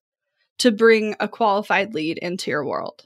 to 0.62 0.70
bring 0.70 1.16
a 1.18 1.26
qualified 1.26 1.92
lead 1.92 2.18
into 2.18 2.48
your 2.48 2.64
world. 2.64 3.02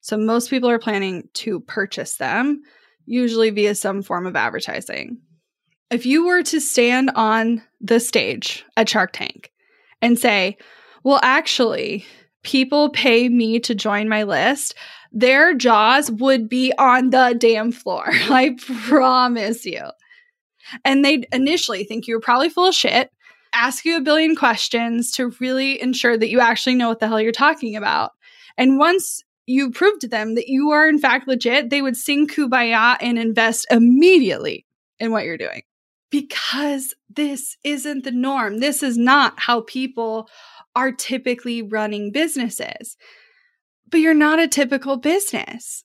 So 0.00 0.16
most 0.16 0.50
people 0.50 0.68
are 0.68 0.80
planning 0.80 1.28
to 1.34 1.60
purchase 1.60 2.16
them, 2.16 2.62
usually 3.04 3.50
via 3.50 3.76
some 3.76 4.02
form 4.02 4.26
of 4.26 4.34
advertising. 4.34 5.18
If 5.88 6.04
you 6.04 6.26
were 6.26 6.42
to 6.42 6.60
stand 6.60 7.12
on 7.14 7.62
the 7.80 8.00
stage 8.00 8.64
at 8.76 8.88
Shark 8.88 9.12
Tank 9.12 9.52
and 10.02 10.18
say, 10.18 10.56
well, 11.04 11.20
actually, 11.22 12.04
people 12.42 12.90
pay 12.90 13.28
me 13.28 13.60
to 13.60 13.76
join 13.76 14.08
my 14.08 14.24
list, 14.24 14.74
their 15.12 15.54
jaws 15.54 16.10
would 16.10 16.48
be 16.48 16.72
on 16.76 17.10
the 17.10 17.36
damn 17.38 17.70
floor. 17.70 18.06
I 18.10 18.56
promise 18.88 19.64
you. 19.64 19.82
And 20.84 21.04
they'd 21.04 21.28
initially 21.32 21.84
think 21.84 22.08
you 22.08 22.16
were 22.16 22.20
probably 22.20 22.48
full 22.48 22.66
of 22.66 22.74
shit, 22.74 23.12
ask 23.56 23.84
you 23.84 23.96
a 23.96 24.02
billion 24.02 24.36
questions 24.36 25.10
to 25.12 25.32
really 25.40 25.80
ensure 25.80 26.16
that 26.16 26.28
you 26.28 26.40
actually 26.40 26.74
know 26.74 26.88
what 26.88 27.00
the 27.00 27.08
hell 27.08 27.20
you're 27.20 27.32
talking 27.32 27.74
about. 27.74 28.12
And 28.58 28.78
once 28.78 29.22
you 29.46 29.70
prove 29.70 29.98
to 30.00 30.08
them 30.08 30.34
that 30.34 30.48
you 30.48 30.70
are 30.70 30.88
in 30.88 30.98
fact 30.98 31.26
legit, 31.26 31.70
they 31.70 31.80
would 31.80 31.96
sing 31.96 32.28
Kumbaya 32.28 32.96
and 33.00 33.18
invest 33.18 33.66
immediately 33.70 34.66
in 34.98 35.10
what 35.10 35.24
you're 35.24 35.38
doing. 35.38 35.62
Because 36.10 36.94
this 37.08 37.56
isn't 37.64 38.04
the 38.04 38.10
norm. 38.12 38.60
This 38.60 38.82
is 38.82 38.98
not 38.98 39.34
how 39.38 39.62
people 39.62 40.28
are 40.74 40.92
typically 40.92 41.62
running 41.62 42.12
businesses. 42.12 42.96
But 43.90 44.00
you're 44.00 44.14
not 44.14 44.38
a 44.38 44.48
typical 44.48 44.96
business. 44.96 45.84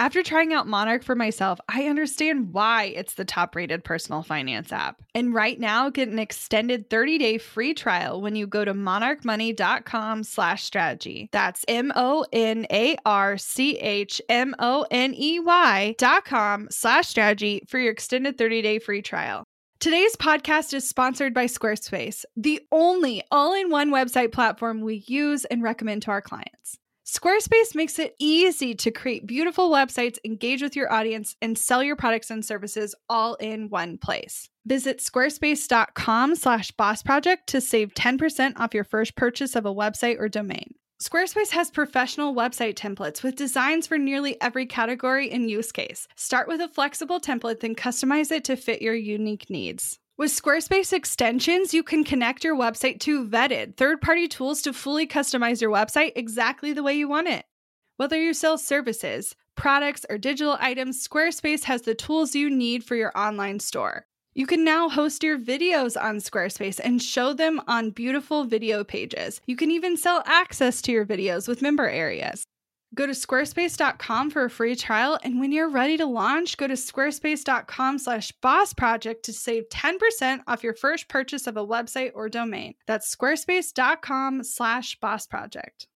After 0.00 0.22
trying 0.22 0.52
out 0.52 0.68
Monarch 0.68 1.02
for 1.02 1.16
myself, 1.16 1.58
I 1.68 1.86
understand 1.86 2.52
why 2.52 2.84
it's 2.84 3.14
the 3.14 3.24
top 3.24 3.56
rated 3.56 3.82
personal 3.82 4.22
finance 4.22 4.70
app. 4.70 5.02
And 5.12 5.34
right 5.34 5.58
now, 5.58 5.90
get 5.90 6.08
an 6.08 6.20
extended 6.20 6.88
30 6.88 7.18
day 7.18 7.38
free 7.38 7.74
trial 7.74 8.20
when 8.20 8.36
you 8.36 8.46
go 8.46 8.64
to 8.64 8.72
monarchmoney.com 8.72 10.22
slash 10.22 10.62
strategy. 10.62 11.28
That's 11.32 11.64
M 11.66 11.90
O 11.96 12.24
N 12.32 12.64
A 12.70 12.96
R 13.04 13.38
C 13.38 13.76
H 13.76 14.22
M 14.28 14.54
O 14.60 14.86
N 14.88 15.14
E 15.14 15.40
Y 15.40 15.96
dot 15.98 16.24
com 16.24 16.68
slash 16.70 17.08
strategy 17.08 17.64
for 17.66 17.80
your 17.80 17.90
extended 17.90 18.38
30 18.38 18.62
day 18.62 18.78
free 18.78 19.02
trial. 19.02 19.42
Today's 19.80 20.14
podcast 20.14 20.74
is 20.74 20.88
sponsored 20.88 21.34
by 21.34 21.46
Squarespace, 21.46 22.24
the 22.36 22.60
only 22.70 23.24
all 23.32 23.52
in 23.52 23.68
one 23.68 23.90
website 23.90 24.30
platform 24.30 24.80
we 24.80 25.02
use 25.08 25.44
and 25.44 25.60
recommend 25.60 26.02
to 26.02 26.12
our 26.12 26.22
clients. 26.22 26.78
Squarespace 27.08 27.74
makes 27.74 27.98
it 27.98 28.14
easy 28.18 28.74
to 28.74 28.90
create 28.90 29.26
beautiful 29.26 29.70
websites, 29.70 30.18
engage 30.26 30.60
with 30.60 30.76
your 30.76 30.92
audience, 30.92 31.36
and 31.40 31.56
sell 31.56 31.82
your 31.82 31.96
products 31.96 32.30
and 32.30 32.44
services 32.44 32.94
all 33.08 33.34
in 33.36 33.70
one 33.70 33.96
place. 33.96 34.50
Visit 34.66 34.98
squarespace.com 34.98 36.36
slash 36.36 36.70
boss 36.72 37.02
project 37.02 37.46
to 37.46 37.62
save 37.62 37.94
10% 37.94 38.60
off 38.60 38.74
your 38.74 38.84
first 38.84 39.16
purchase 39.16 39.56
of 39.56 39.64
a 39.64 39.74
website 39.74 40.18
or 40.18 40.28
domain. 40.28 40.74
Squarespace 41.02 41.52
has 41.52 41.70
professional 41.70 42.34
website 42.34 42.74
templates 42.74 43.22
with 43.22 43.36
designs 43.36 43.86
for 43.86 43.96
nearly 43.96 44.38
every 44.42 44.66
category 44.66 45.30
and 45.30 45.50
use 45.50 45.72
case. 45.72 46.08
Start 46.14 46.46
with 46.46 46.60
a 46.60 46.68
flexible 46.68 47.20
template, 47.20 47.60
then 47.60 47.74
customize 47.74 48.30
it 48.30 48.44
to 48.44 48.54
fit 48.54 48.82
your 48.82 48.94
unique 48.94 49.48
needs. 49.48 49.98
With 50.18 50.32
Squarespace 50.32 50.92
extensions, 50.92 51.72
you 51.72 51.84
can 51.84 52.02
connect 52.02 52.42
your 52.42 52.56
website 52.56 52.98
to 53.02 53.24
vetted 53.24 53.76
third 53.76 54.00
party 54.00 54.26
tools 54.26 54.60
to 54.62 54.72
fully 54.72 55.06
customize 55.06 55.60
your 55.60 55.70
website 55.70 56.10
exactly 56.16 56.72
the 56.72 56.82
way 56.82 56.94
you 56.94 57.08
want 57.08 57.28
it. 57.28 57.44
Whether 57.98 58.20
you 58.20 58.34
sell 58.34 58.58
services, 58.58 59.36
products, 59.54 60.04
or 60.10 60.18
digital 60.18 60.56
items, 60.58 61.06
Squarespace 61.06 61.62
has 61.64 61.82
the 61.82 61.94
tools 61.94 62.34
you 62.34 62.50
need 62.50 62.82
for 62.82 62.96
your 62.96 63.16
online 63.16 63.60
store. 63.60 64.06
You 64.34 64.44
can 64.44 64.64
now 64.64 64.88
host 64.88 65.22
your 65.22 65.38
videos 65.38 65.96
on 65.96 66.16
Squarespace 66.16 66.80
and 66.82 67.00
show 67.00 67.32
them 67.32 67.60
on 67.68 67.90
beautiful 67.90 68.42
video 68.42 68.82
pages. 68.82 69.40
You 69.46 69.54
can 69.54 69.70
even 69.70 69.96
sell 69.96 70.24
access 70.26 70.82
to 70.82 70.90
your 70.90 71.06
videos 71.06 71.46
with 71.46 71.62
member 71.62 71.88
areas. 71.88 72.42
Go 72.98 73.06
to 73.06 73.12
squarespace.com 73.12 74.30
for 74.30 74.46
a 74.46 74.50
free 74.50 74.74
trial, 74.74 75.20
and 75.22 75.38
when 75.38 75.52
you're 75.52 75.68
ready 75.68 75.96
to 75.98 76.04
launch, 76.04 76.56
go 76.56 76.66
to 76.66 76.74
squarespace.com 76.74 77.96
slash 77.96 78.32
boss 78.42 78.72
project 78.72 79.24
to 79.26 79.32
save 79.32 79.68
10% 79.68 80.40
off 80.48 80.64
your 80.64 80.74
first 80.74 81.06
purchase 81.06 81.46
of 81.46 81.56
a 81.56 81.64
website 81.64 82.10
or 82.16 82.28
domain. 82.28 82.74
That's 82.88 83.14
squarespace.com 83.14 84.42
slash 84.42 84.98
boss 84.98 85.28
project. 85.28 85.86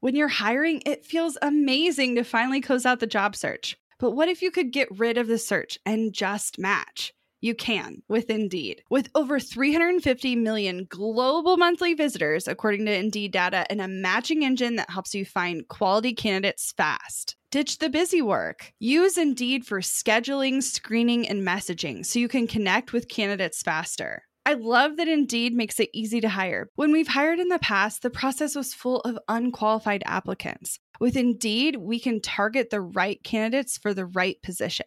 When 0.00 0.14
you're 0.14 0.28
hiring, 0.28 0.82
it 0.84 1.06
feels 1.06 1.38
amazing 1.40 2.16
to 2.16 2.24
finally 2.24 2.60
close 2.60 2.84
out 2.84 3.00
the 3.00 3.06
job 3.06 3.36
search. 3.36 3.78
But 3.98 4.10
what 4.10 4.28
if 4.28 4.42
you 4.42 4.50
could 4.50 4.70
get 4.70 4.98
rid 4.98 5.16
of 5.16 5.28
the 5.28 5.38
search 5.38 5.78
and 5.86 6.12
just 6.12 6.58
match? 6.58 7.14
You 7.42 7.54
can 7.54 8.02
with 8.06 8.28
Indeed. 8.28 8.82
With 8.90 9.08
over 9.14 9.40
350 9.40 10.36
million 10.36 10.86
global 10.88 11.56
monthly 11.56 11.94
visitors, 11.94 12.46
according 12.46 12.84
to 12.86 12.94
Indeed 12.94 13.32
data, 13.32 13.66
and 13.70 13.80
a 13.80 13.88
matching 13.88 14.44
engine 14.44 14.76
that 14.76 14.90
helps 14.90 15.14
you 15.14 15.24
find 15.24 15.66
quality 15.68 16.12
candidates 16.12 16.72
fast. 16.76 17.36
Ditch 17.50 17.78
the 17.78 17.88
busy 17.88 18.20
work. 18.20 18.72
Use 18.78 19.16
Indeed 19.16 19.64
for 19.64 19.80
scheduling, 19.80 20.62
screening, 20.62 21.26
and 21.26 21.42
messaging 21.42 22.04
so 22.04 22.18
you 22.18 22.28
can 22.28 22.46
connect 22.46 22.92
with 22.92 23.08
candidates 23.08 23.62
faster. 23.62 24.24
I 24.44 24.54
love 24.54 24.96
that 24.96 25.08
Indeed 25.08 25.54
makes 25.54 25.80
it 25.80 25.90
easy 25.92 26.20
to 26.20 26.28
hire. 26.28 26.68
When 26.74 26.92
we've 26.92 27.08
hired 27.08 27.38
in 27.38 27.48
the 27.48 27.58
past, 27.58 28.02
the 28.02 28.10
process 28.10 28.54
was 28.54 28.74
full 28.74 29.00
of 29.00 29.18
unqualified 29.28 30.02
applicants. 30.06 30.78
With 30.98 31.16
Indeed, 31.16 31.76
we 31.76 31.98
can 32.00 32.20
target 32.20 32.68
the 32.70 32.80
right 32.80 33.22
candidates 33.22 33.78
for 33.78 33.94
the 33.94 34.06
right 34.06 34.40
position. 34.42 34.86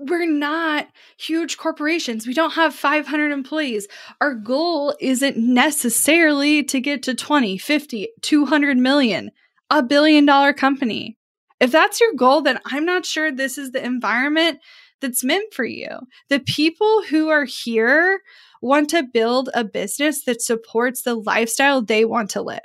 we're 0.00 0.26
not 0.26 0.88
huge 1.18 1.58
corporations. 1.58 2.26
We 2.26 2.34
don't 2.34 2.54
have 2.54 2.74
500 2.74 3.32
employees. 3.32 3.86
Our 4.20 4.34
goal 4.34 4.94
isn't 4.98 5.36
necessarily 5.36 6.64
to 6.64 6.80
get 6.80 7.02
to 7.04 7.14
20, 7.14 7.58
50, 7.58 8.08
200 8.22 8.78
million, 8.78 9.30
a 9.68 9.82
billion 9.82 10.24
dollar 10.24 10.52
company. 10.52 11.18
If 11.60 11.70
that's 11.70 12.00
your 12.00 12.14
goal, 12.14 12.40
then 12.40 12.58
I'm 12.64 12.86
not 12.86 13.04
sure 13.04 13.30
this 13.30 13.58
is 13.58 13.72
the 13.72 13.84
environment 13.84 14.58
that's 15.00 15.22
meant 15.22 15.52
for 15.52 15.64
you. 15.64 15.88
The 16.30 16.40
people 16.40 17.02
who 17.02 17.28
are 17.28 17.44
here 17.44 18.20
want 18.62 18.90
to 18.90 19.02
build 19.02 19.50
a 19.54 19.64
business 19.64 20.24
that 20.24 20.42
supports 20.42 21.02
the 21.02 21.14
lifestyle 21.14 21.82
they 21.82 22.04
want 22.04 22.30
to 22.30 22.42
live. 22.42 22.60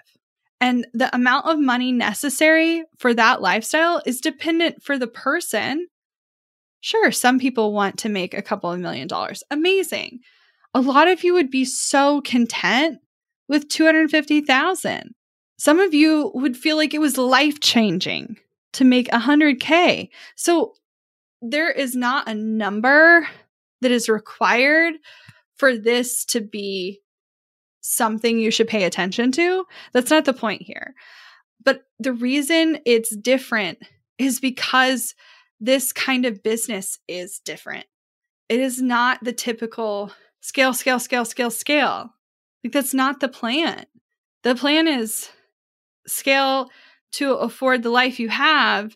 And 0.62 0.88
the 0.94 1.14
amount 1.14 1.48
of 1.48 1.60
money 1.60 1.92
necessary 1.92 2.84
for 2.98 3.14
that 3.14 3.42
lifestyle 3.42 4.02
is 4.06 4.22
dependent 4.22 4.82
for 4.82 4.98
the 4.98 5.08
person 5.08 5.88
Sure, 6.86 7.12
some 7.12 7.40
people 7.40 7.74
want 7.74 7.98
to 7.98 8.10
make 8.10 8.36
a 8.36 8.44
couple 8.44 8.72
of 8.72 8.80
million 8.80 9.08
dollars. 9.08 9.42
Amazing. 9.50 10.20
A 10.76 10.80
lot 10.80 11.08
of 11.08 11.24
you 11.24 11.34
would 11.34 11.50
be 11.50 11.66
so 11.66 12.22
content 12.22 13.00
with 13.48 13.70
250,000. 13.70 15.16
Some 15.58 15.80
of 15.80 15.96
you 15.96 16.30
would 16.36 16.56
feel 16.56 16.78
like 16.78 16.94
it 16.94 17.02
was 17.02 17.18
life 17.18 17.60
changing 17.60 18.38
to 18.74 18.84
make 18.84 19.08
100K. 19.08 20.10
So 20.36 20.74
there 21.42 21.72
is 21.72 21.96
not 21.96 22.30
a 22.30 22.36
number 22.36 23.28
that 23.82 23.90
is 23.90 24.08
required 24.08 24.94
for 25.56 25.76
this 25.76 26.24
to 26.26 26.40
be 26.40 27.00
something 27.82 28.38
you 28.38 28.52
should 28.52 28.68
pay 28.68 28.84
attention 28.84 29.32
to. 29.32 29.66
That's 29.92 30.12
not 30.12 30.26
the 30.26 30.34
point 30.34 30.62
here. 30.62 30.94
But 31.64 31.82
the 31.98 32.14
reason 32.14 32.78
it's 32.86 33.16
different 33.16 33.80
is 34.20 34.40
because 34.40 35.16
this 35.60 35.94
kind 35.94 36.26
of 36.26 36.44
business 36.44 37.00
is 37.08 37.40
different. 37.40 37.86
It 38.50 38.60
is 38.60 38.82
not 38.82 39.24
the 39.24 39.34
typical 39.34 40.12
scale, 40.42 40.74
scale, 40.74 41.00
scale, 41.00 41.26
scale, 41.26 41.52
scale. 41.52 42.12
Like 42.64 42.74
that's 42.74 42.94
not 42.94 43.20
the 43.20 43.30
plan. 43.30 43.86
The 44.44 44.56
plan 44.56 44.88
is 44.88 45.30
scale 46.08 46.70
to 47.14 47.34
afford 47.36 47.82
the 47.82 47.90
life 47.90 48.20
you 48.20 48.30
have 48.30 48.96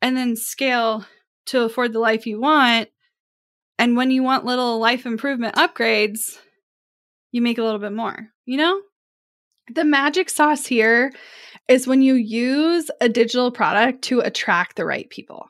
and 0.00 0.16
then 0.16 0.36
scale 0.36 1.04
to 1.46 1.62
afford 1.62 1.92
the 1.92 1.98
life 1.98 2.26
you 2.26 2.40
want. 2.40 2.88
And 3.78 3.96
when 3.96 4.10
you 4.10 4.22
want 4.22 4.44
little 4.44 4.78
life 4.78 5.06
improvement 5.06 5.56
upgrades, 5.56 6.38
you 7.32 7.42
make 7.42 7.58
a 7.58 7.62
little 7.62 7.78
bit 7.78 7.92
more, 7.92 8.28
you 8.44 8.56
know? 8.56 8.80
The 9.74 9.84
magic 9.84 10.30
sauce 10.30 10.66
here 10.66 11.12
is 11.68 11.86
when 11.86 12.00
you 12.00 12.14
use 12.14 12.90
a 13.00 13.08
digital 13.08 13.50
product 13.50 14.02
to 14.04 14.20
attract 14.20 14.76
the 14.76 14.86
right 14.86 15.08
people 15.10 15.48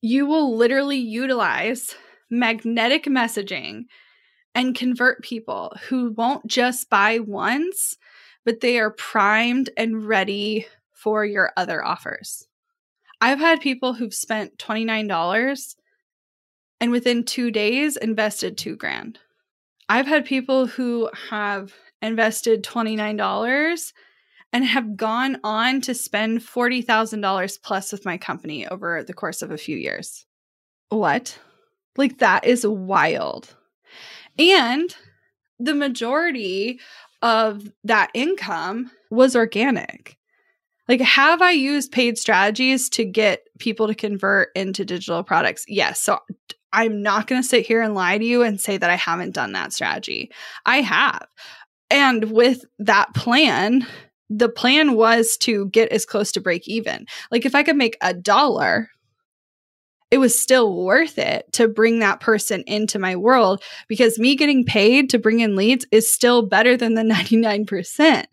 you 0.00 0.26
will 0.26 0.56
literally 0.56 0.98
utilize 0.98 1.94
magnetic 2.30 3.04
messaging 3.04 3.84
and 4.54 4.74
convert 4.74 5.22
people 5.22 5.72
who 5.88 6.12
won't 6.16 6.46
just 6.46 6.90
buy 6.90 7.18
once, 7.18 7.96
but 8.44 8.60
they 8.60 8.78
are 8.78 8.90
primed 8.90 9.70
and 9.76 10.06
ready 10.06 10.66
for 10.92 11.24
your 11.24 11.52
other 11.56 11.84
offers. 11.84 12.46
I've 13.20 13.38
had 13.38 13.60
people 13.60 13.94
who've 13.94 14.14
spent 14.14 14.58
$29 14.58 15.74
and 16.80 16.90
within 16.90 17.24
two 17.24 17.50
days 17.50 17.96
invested 17.96 18.56
two 18.56 18.76
grand. 18.76 19.18
I've 19.88 20.06
had 20.06 20.24
people 20.24 20.66
who 20.66 21.10
have 21.28 21.74
invested 22.00 22.64
$29 22.64 23.92
and 24.52 24.64
have 24.64 24.96
gone 24.96 25.38
on 25.44 25.80
to 25.82 25.94
spend 25.94 26.40
$40,000 26.40 27.62
plus 27.62 27.92
with 27.92 28.04
my 28.04 28.18
company 28.18 28.66
over 28.66 29.02
the 29.02 29.14
course 29.14 29.42
of 29.42 29.50
a 29.50 29.58
few 29.58 29.76
years. 29.76 30.26
What? 30.88 31.38
Like, 31.96 32.18
that 32.18 32.44
is 32.44 32.66
wild. 32.66 33.54
And 34.38 34.94
the 35.58 35.74
majority 35.74 36.80
of 37.22 37.70
that 37.84 38.10
income 38.14 38.90
was 39.10 39.36
organic. 39.36 40.16
Like, 40.88 41.00
have 41.00 41.40
I 41.42 41.52
used 41.52 41.92
paid 41.92 42.18
strategies 42.18 42.88
to 42.90 43.04
get 43.04 43.44
people 43.58 43.86
to 43.86 43.94
convert 43.94 44.48
into 44.56 44.84
digital 44.84 45.22
products? 45.22 45.64
Yes. 45.68 46.00
So 46.00 46.18
I'm 46.72 47.02
not 47.02 47.28
going 47.28 47.40
to 47.42 47.46
sit 47.46 47.66
here 47.66 47.82
and 47.82 47.94
lie 47.94 48.18
to 48.18 48.24
you 48.24 48.42
and 48.42 48.60
say 48.60 48.76
that 48.76 48.90
I 48.90 48.96
haven't 48.96 49.34
done 49.34 49.52
that 49.52 49.72
strategy. 49.72 50.32
I 50.66 50.80
have. 50.80 51.26
And 51.90 52.32
with 52.32 52.64
that 52.80 53.14
plan, 53.14 53.86
the 54.30 54.48
plan 54.48 54.94
was 54.94 55.36
to 55.38 55.66
get 55.66 55.90
as 55.90 56.06
close 56.06 56.30
to 56.32 56.40
break 56.40 56.68
even. 56.68 57.06
Like 57.32 57.44
if 57.44 57.54
I 57.54 57.64
could 57.64 57.76
make 57.76 57.96
a 58.00 58.14
dollar, 58.14 58.88
it 60.10 60.18
was 60.18 60.40
still 60.40 60.74
worth 60.84 61.18
it 61.18 61.52
to 61.52 61.68
bring 61.68 61.98
that 61.98 62.20
person 62.20 62.62
into 62.66 62.98
my 62.98 63.16
world 63.16 63.62
because 63.88 64.18
me 64.18 64.36
getting 64.36 64.64
paid 64.64 65.10
to 65.10 65.18
bring 65.18 65.40
in 65.40 65.56
leads 65.56 65.84
is 65.90 66.10
still 66.10 66.42
better 66.42 66.76
than 66.76 66.94
the 66.94 67.02
99%. 67.02 68.24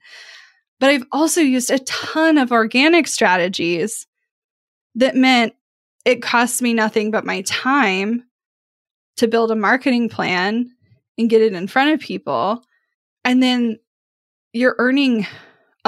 But 0.80 0.90
I've 0.92 1.06
also 1.12 1.42
used 1.42 1.72
a 1.72 1.80
ton 1.80 2.38
of 2.38 2.52
organic 2.52 3.08
strategies 3.08 4.06
that 4.96 5.16
meant 5.16 5.54
it 6.06 6.22
costs 6.22 6.62
me 6.62 6.74
nothing 6.74 7.10
but 7.10 7.26
my 7.26 7.42
time 7.42 8.24
to 9.18 9.28
build 9.28 9.50
a 9.50 9.56
marketing 9.56 10.10
plan 10.10 10.70
and 11.18 11.30
get 11.30 11.42
it 11.42 11.54
in 11.54 11.68
front 11.68 11.92
of 11.92 12.00
people. 12.00 12.64
And 13.26 13.42
then 13.42 13.80
you're 14.54 14.76
earning 14.78 15.26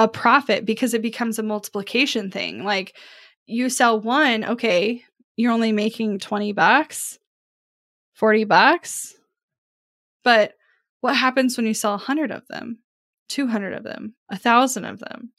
a 0.00 0.08
profit 0.08 0.64
because 0.64 0.94
it 0.94 1.02
becomes 1.02 1.38
a 1.38 1.42
multiplication 1.42 2.30
thing. 2.30 2.64
Like 2.64 2.96
you 3.44 3.68
sell 3.68 4.00
one, 4.00 4.44
okay, 4.46 5.04
you're 5.36 5.52
only 5.52 5.72
making 5.72 6.20
20 6.20 6.52
bucks, 6.52 7.18
40 8.14 8.44
bucks. 8.44 9.14
But 10.24 10.54
what 11.02 11.16
happens 11.16 11.58
when 11.58 11.66
you 11.66 11.74
sell 11.74 11.92
100 11.92 12.30
of 12.30 12.46
them, 12.48 12.78
200 13.28 13.74
of 13.74 13.84
them, 13.84 14.14
1,000 14.28 14.86
of 14.86 15.00
them? 15.00 15.32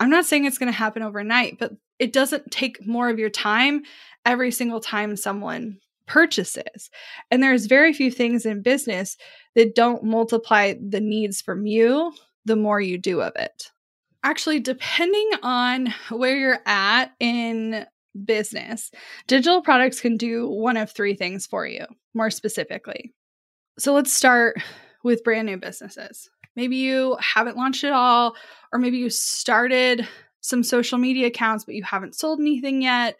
I'm 0.00 0.08
not 0.08 0.24
saying 0.24 0.46
it's 0.46 0.58
going 0.58 0.72
to 0.72 0.78
happen 0.78 1.02
overnight, 1.02 1.58
but 1.58 1.72
it 1.98 2.14
doesn't 2.14 2.50
take 2.50 2.86
more 2.86 3.10
of 3.10 3.18
your 3.18 3.30
time 3.30 3.82
every 4.24 4.50
single 4.50 4.80
time 4.80 5.16
someone 5.16 5.76
purchases. 6.06 6.88
And 7.30 7.42
there's 7.42 7.66
very 7.66 7.92
few 7.92 8.10
things 8.10 8.46
in 8.46 8.62
business 8.62 9.18
that 9.54 9.74
don't 9.74 10.02
multiply 10.02 10.76
the 10.80 11.00
needs 11.00 11.42
from 11.42 11.66
you 11.66 12.14
the 12.46 12.56
more 12.56 12.80
you 12.80 12.96
do 12.96 13.20
of 13.20 13.32
it 13.36 13.70
actually, 14.22 14.60
depending 14.60 15.30
on 15.42 15.94
where 16.10 16.36
you're 16.36 16.60
at 16.66 17.12
in 17.20 17.86
business, 18.24 18.90
digital 19.26 19.62
products 19.62 20.00
can 20.00 20.16
do 20.16 20.48
one 20.48 20.76
of 20.76 20.90
three 20.90 21.14
things 21.14 21.46
for 21.46 21.66
you 21.66 21.86
more 22.14 22.30
specifically. 22.30 23.14
So 23.78 23.94
let's 23.94 24.12
start 24.12 24.56
with 25.02 25.24
brand 25.24 25.46
new 25.46 25.56
businesses. 25.56 26.30
Maybe 26.54 26.76
you 26.76 27.16
haven't 27.20 27.56
launched 27.56 27.84
at 27.84 27.92
all, 27.92 28.36
or 28.72 28.78
maybe 28.78 28.98
you 28.98 29.08
started 29.08 30.06
some 30.40 30.62
social 30.62 30.98
media 30.98 31.28
accounts, 31.28 31.64
but 31.64 31.74
you 31.74 31.82
haven't 31.82 32.14
sold 32.14 32.40
anything 32.40 32.82
yet. 32.82 33.16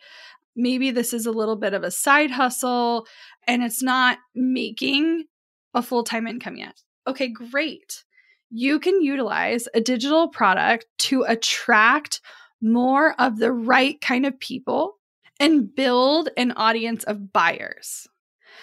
Maybe 0.54 0.90
this 0.90 1.14
is 1.14 1.24
a 1.24 1.30
little 1.30 1.56
bit 1.56 1.72
of 1.72 1.82
a 1.82 1.90
side 1.90 2.30
hustle 2.30 3.06
and 3.46 3.62
it's 3.62 3.82
not 3.82 4.18
making 4.34 5.24
a 5.72 5.82
full 5.82 6.04
time 6.04 6.26
income 6.26 6.56
yet. 6.56 6.82
Okay, 7.06 7.28
great 7.28 8.04
you 8.52 8.78
can 8.78 9.00
utilize 9.00 9.66
a 9.72 9.80
digital 9.80 10.28
product 10.28 10.84
to 10.98 11.22
attract 11.22 12.20
more 12.60 13.14
of 13.18 13.38
the 13.38 13.50
right 13.50 13.98
kind 14.00 14.26
of 14.26 14.38
people 14.38 14.98
and 15.40 15.74
build 15.74 16.28
an 16.36 16.52
audience 16.52 17.02
of 17.04 17.32
buyers. 17.32 18.06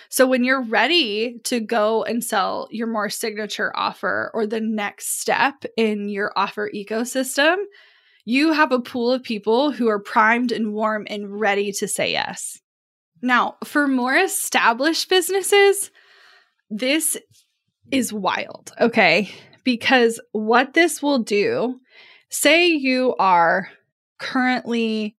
So 0.10 0.28
when 0.28 0.44
you're 0.44 0.64
ready 0.64 1.40
to 1.46 1.60
go 1.60 2.04
and 2.04 2.24
sell 2.24 2.68
your 2.72 2.88
more 2.88 3.10
signature 3.10 3.72
offer 3.76 4.30
or 4.34 4.46
the 4.46 4.62
next 4.62 5.20
step 5.20 5.66
in 5.76 6.08
your 6.08 6.32
offer 6.36 6.70
ecosystem, 6.74 7.58
you 8.26 8.54
have 8.54 8.72
a 8.72 8.80
pool 8.80 9.12
of 9.12 9.24
people 9.24 9.72
who 9.72 9.88
are 9.90 10.00
primed 10.00 10.52
and 10.52 10.74
warm 10.74 11.08
and 11.10 11.40
ready 11.40 11.72
to 11.74 11.88
say 11.88 12.12
yes. 12.12 12.60
Now, 13.24 13.58
for 13.64 13.88
more 13.88 14.16
established 14.16 15.10
businesses, 15.10 15.90
this 16.70 17.18
is 17.92 18.14
wild, 18.14 18.72
okay? 18.80 19.32
Because 19.70 20.20
what 20.32 20.74
this 20.74 21.00
will 21.00 21.20
do, 21.20 21.80
say 22.32 22.70
you 22.70 23.14
are 23.20 23.70
currently 24.18 25.16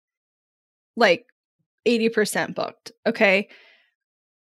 like 0.97 1.25
80% 1.87 2.53
booked, 2.53 2.91
okay? 3.07 3.47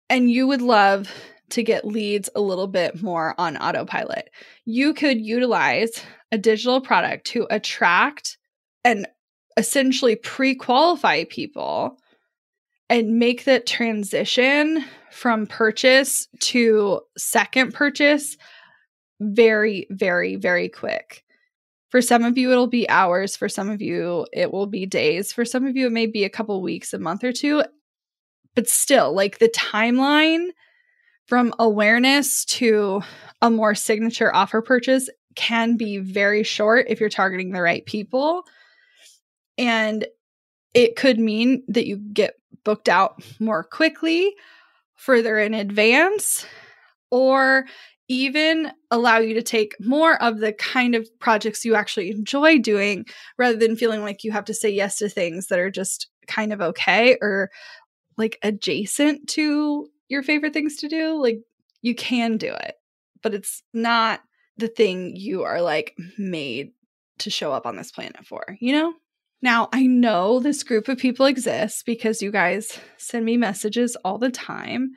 And 0.08 0.30
you 0.30 0.46
would 0.46 0.62
love 0.62 1.12
to 1.50 1.64
get 1.64 1.88
leads 1.88 2.30
a 2.36 2.40
little 2.40 2.68
bit 2.68 3.02
more 3.02 3.34
on 3.40 3.58
autopilot. 3.58 4.30
You 4.64 4.94
could 4.94 5.20
utilize 5.20 6.04
a 6.32 6.38
digital 6.38 6.82
product 6.82 7.26
to 7.30 7.48
attract 7.50 8.38
and 8.84 9.08
essentially 9.58 10.16
pre 10.16 10.54
qualify 10.54 11.24
people 11.24 11.98
and 12.92 13.18
make 13.18 13.46
that 13.46 13.66
transition 13.66 14.86
from 15.10 15.48
purchase 15.48 16.28
to 16.42 17.02
second 17.18 17.74
purchase 17.74 18.38
very, 19.20 19.88
very, 19.90 20.36
very 20.36 20.70
quick. 20.70 21.24
For 21.90 22.02
some 22.02 22.24
of 22.24 22.38
you, 22.38 22.52
it'll 22.52 22.68
be 22.68 22.90
hours. 22.90 23.38
For 23.38 23.48
some 23.48 23.70
of 23.70 23.82
you, 23.82 24.26
it 24.34 24.52
will 24.52 24.68
be 24.68 24.86
days. 24.86 25.32
For 25.32 25.46
some 25.46 25.66
of 25.66 25.78
you, 25.78 25.88
it 25.88 25.94
may 25.94 26.08
be 26.08 26.24
a 26.24 26.30
couple 26.30 26.62
weeks, 26.62 26.94
a 26.94 27.00
month 27.00 27.24
or 27.24 27.32
two. 27.32 27.64
But 28.56 28.68
still, 28.68 29.14
like 29.14 29.40
the 29.40 29.50
timeline 29.50 30.50
from 31.28 31.54
awareness 31.60 32.46
to 32.46 33.02
a 33.42 33.50
more 33.50 33.76
signature 33.76 34.34
offer 34.34 34.62
purchase 34.62 35.10
can 35.36 35.78
be 35.78 35.98
very 35.98 36.44
short 36.44 36.86
if 36.90 37.00
you're 37.00 37.10
targeting 37.10 37.52
the 37.52 37.62
right 37.62 37.86
people. 37.86 38.44
And 39.58 40.06
it 40.74 40.96
could 40.96 41.20
mean 41.20 41.64
that 41.68 41.88
you 41.88 41.98
get 41.98 42.36
booked 42.64 42.90
out 42.90 43.24
more 43.40 43.64
quickly, 43.64 44.34
further 44.96 45.38
in 45.38 45.54
advance, 45.54 46.46
or 47.12 47.66
even 48.08 48.72
allow 48.92 49.18
you 49.18 49.34
to 49.34 49.42
take 49.42 49.76
more 49.80 50.22
of 50.22 50.40
the 50.40 50.54
kind 50.54 50.96
of 50.96 51.08
projects 51.20 51.66
you 51.66 51.76
actually 51.76 52.12
enjoy 52.12 52.60
doing 52.60 53.06
rather 53.38 53.58
than 53.58 53.76
feeling 53.76 54.02
like 54.02 54.24
you 54.24 54.32
have 54.32 54.46
to 54.46 54.54
say 54.54 54.70
yes 54.70 54.98
to 54.98 55.10
things 55.10 55.48
that 55.48 55.60
are 55.60 55.72
just 55.72 56.08
kind 56.28 56.54
of 56.54 56.62
okay 56.62 57.18
or 57.22 57.50
like 58.18 58.38
adjacent 58.44 59.28
to 59.28 59.88
your 60.08 60.24
favorite 60.24 60.54
things 60.54 60.78
to 60.78 60.88
do. 60.88 61.20
Like 61.22 61.40
you 61.82 61.96
can 61.96 62.38
do 62.38 62.54
it, 62.54 62.76
but 63.24 63.34
it's 63.34 63.64
not 63.74 64.22
the 64.58 64.68
thing 64.68 65.16
you 65.16 65.44
are 65.44 65.62
like 65.62 65.96
made 66.18 66.72
to 67.20 67.30
show 67.30 67.52
up 67.52 67.66
on 67.66 67.76
this 67.76 67.92
planet 67.92 68.26
for, 68.26 68.58
you 68.60 68.74
know? 68.74 68.94
Now, 69.42 69.70
I 69.74 69.86
know 69.86 70.40
this 70.40 70.64
group 70.64 70.88
of 70.88 70.98
people 70.98 71.26
exists 71.26 71.84
because 71.84 72.22
you 72.22 72.32
guys 72.32 72.80
send 72.98 73.26
me 73.26 73.38
messages 73.38 73.96
all 74.04 74.18
the 74.18 74.32
time. 74.32 74.92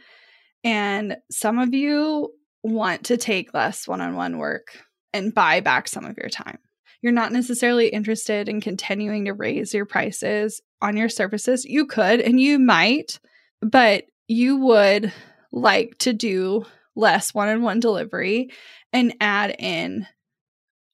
And 0.65 1.17
some 1.31 1.59
of 1.59 1.75
you 1.75 2.33
want 2.63 3.05
to 3.05 3.17
take 3.17 3.55
less 3.55 3.87
one 3.87 4.01
on 4.01 4.15
one 4.17 4.39
work 4.39 4.69
and 5.13 5.35
buy 5.35 5.61
back 5.61 5.89
some 5.89 6.05
of 6.05 6.17
your 6.19 6.29
time. 6.29 6.59
You're 7.01 7.13
not 7.13 7.33
necessarily 7.33 7.89
interested 7.89 8.49
in 8.49 8.61
continuing 8.61 9.27
to 9.27 9.33
raise 9.33 9.73
your 9.73 9.87
prices 9.87 10.61
on 10.83 10.97
your 10.97 11.09
services. 11.09 11.65
You 11.65 11.87
could 11.87 12.21
and 12.21 12.41
you 12.41 12.59
might, 12.59 13.21
but 13.63 14.05
you 14.27 14.57
would 14.57 15.13
like 15.53 15.97
to 15.99 16.13
do 16.13 16.65
less 16.97 17.33
one 17.33 17.49
on 17.49 17.63
one 17.63 17.81
delivery 17.81 18.51
and 18.93 19.15
add 19.21 19.55
in 19.59 20.07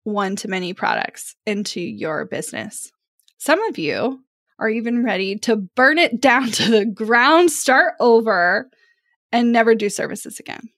one 0.04 0.36
to 0.36 0.48
many 0.48 0.74
products 0.74 1.34
into 1.46 1.80
your 1.80 2.26
business. 2.26 2.90
Some 3.38 3.62
of 3.64 3.78
you 3.78 4.20
are 4.58 4.68
even 4.68 5.02
ready 5.02 5.36
to 5.40 5.56
burn 5.56 5.98
it 5.98 6.20
down 6.20 6.50
to 6.52 6.70
the 6.70 6.84
ground, 6.84 7.50
start 7.50 7.94
over, 7.98 8.70
and 9.32 9.52
never 9.52 9.74
do 9.74 9.88
services 9.88 10.38
again. 10.38 10.68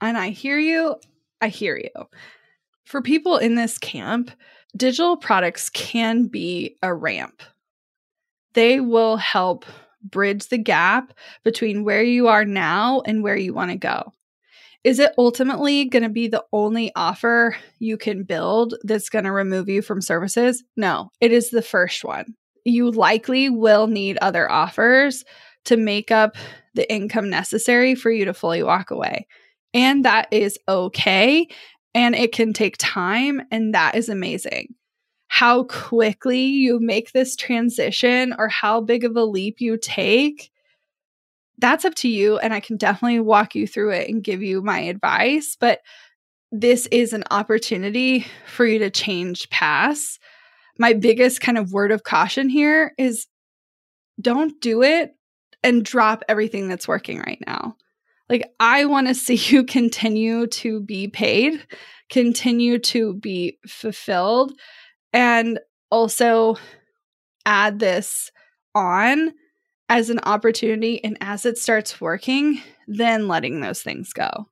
And 0.00 0.16
I 0.16 0.30
hear 0.30 0.58
you. 0.58 0.96
I 1.40 1.48
hear 1.48 1.76
you. 1.76 2.06
For 2.84 3.02
people 3.02 3.36
in 3.36 3.54
this 3.54 3.78
camp, 3.78 4.30
digital 4.76 5.16
products 5.16 5.70
can 5.70 6.26
be 6.26 6.76
a 6.82 6.92
ramp. 6.92 7.42
They 8.54 8.80
will 8.80 9.16
help 9.16 9.64
bridge 10.02 10.48
the 10.48 10.58
gap 10.58 11.12
between 11.44 11.84
where 11.84 12.02
you 12.02 12.28
are 12.28 12.44
now 12.44 13.02
and 13.04 13.22
where 13.22 13.36
you 13.36 13.54
want 13.54 13.70
to 13.70 13.76
go. 13.76 14.12
Is 14.82 14.98
it 14.98 15.12
ultimately 15.18 15.84
going 15.84 16.04
to 16.04 16.08
be 16.08 16.26
the 16.26 16.44
only 16.52 16.90
offer 16.96 17.54
you 17.78 17.98
can 17.98 18.24
build 18.24 18.74
that's 18.82 19.10
going 19.10 19.26
to 19.26 19.32
remove 19.32 19.68
you 19.68 19.82
from 19.82 20.00
services? 20.00 20.64
No, 20.76 21.10
it 21.20 21.32
is 21.32 21.50
the 21.50 21.62
first 21.62 22.02
one. 22.02 22.34
You 22.64 22.90
likely 22.90 23.50
will 23.50 23.88
need 23.88 24.16
other 24.18 24.50
offers 24.50 25.24
to 25.66 25.76
make 25.76 26.10
up 26.10 26.36
the 26.74 26.90
income 26.90 27.28
necessary 27.28 27.94
for 27.94 28.10
you 28.10 28.24
to 28.24 28.32
fully 28.32 28.62
walk 28.62 28.90
away. 28.90 29.26
And 29.72 30.04
that 30.04 30.28
is 30.32 30.58
okay. 30.68 31.48
And 31.94 32.14
it 32.14 32.32
can 32.32 32.52
take 32.52 32.76
time. 32.78 33.42
And 33.50 33.74
that 33.74 33.94
is 33.94 34.08
amazing. 34.08 34.74
How 35.28 35.64
quickly 35.64 36.42
you 36.42 36.80
make 36.80 37.12
this 37.12 37.36
transition 37.36 38.34
or 38.36 38.48
how 38.48 38.80
big 38.80 39.04
of 39.04 39.16
a 39.16 39.24
leap 39.24 39.60
you 39.60 39.76
take, 39.76 40.50
that's 41.58 41.84
up 41.84 41.94
to 41.96 42.08
you. 42.08 42.38
And 42.38 42.52
I 42.52 42.60
can 42.60 42.76
definitely 42.76 43.20
walk 43.20 43.54
you 43.54 43.66
through 43.66 43.90
it 43.90 44.08
and 44.08 44.24
give 44.24 44.42
you 44.42 44.62
my 44.62 44.80
advice. 44.80 45.56
But 45.60 45.80
this 46.50 46.86
is 46.90 47.12
an 47.12 47.24
opportunity 47.30 48.26
for 48.46 48.66
you 48.66 48.78
to 48.80 48.90
change 48.90 49.48
paths. 49.50 50.18
My 50.78 50.94
biggest 50.94 51.40
kind 51.40 51.58
of 51.58 51.72
word 51.72 51.92
of 51.92 52.02
caution 52.02 52.48
here 52.48 52.92
is 52.98 53.26
don't 54.20 54.60
do 54.60 54.82
it 54.82 55.14
and 55.62 55.84
drop 55.84 56.24
everything 56.28 56.68
that's 56.68 56.88
working 56.88 57.18
right 57.20 57.42
now. 57.46 57.76
Like, 58.30 58.48
I 58.60 58.84
want 58.86 59.08
to 59.08 59.14
see 59.14 59.34
you 59.54 59.64
continue 59.64 60.46
to 60.46 60.80
be 60.80 61.08
paid, 61.08 61.66
continue 62.08 62.78
to 62.78 63.14
be 63.14 63.58
fulfilled, 63.66 64.52
and 65.12 65.58
also 65.90 66.56
add 67.44 67.80
this 67.80 68.30
on 68.74 69.32
as 69.88 70.08
an 70.08 70.20
opportunity. 70.20 71.02
And 71.02 71.18
as 71.20 71.44
it 71.44 71.58
starts 71.58 72.00
working, 72.00 72.62
then 72.86 73.26
letting 73.26 73.60
those 73.60 73.82
things 73.82 74.12
go. 74.12 74.46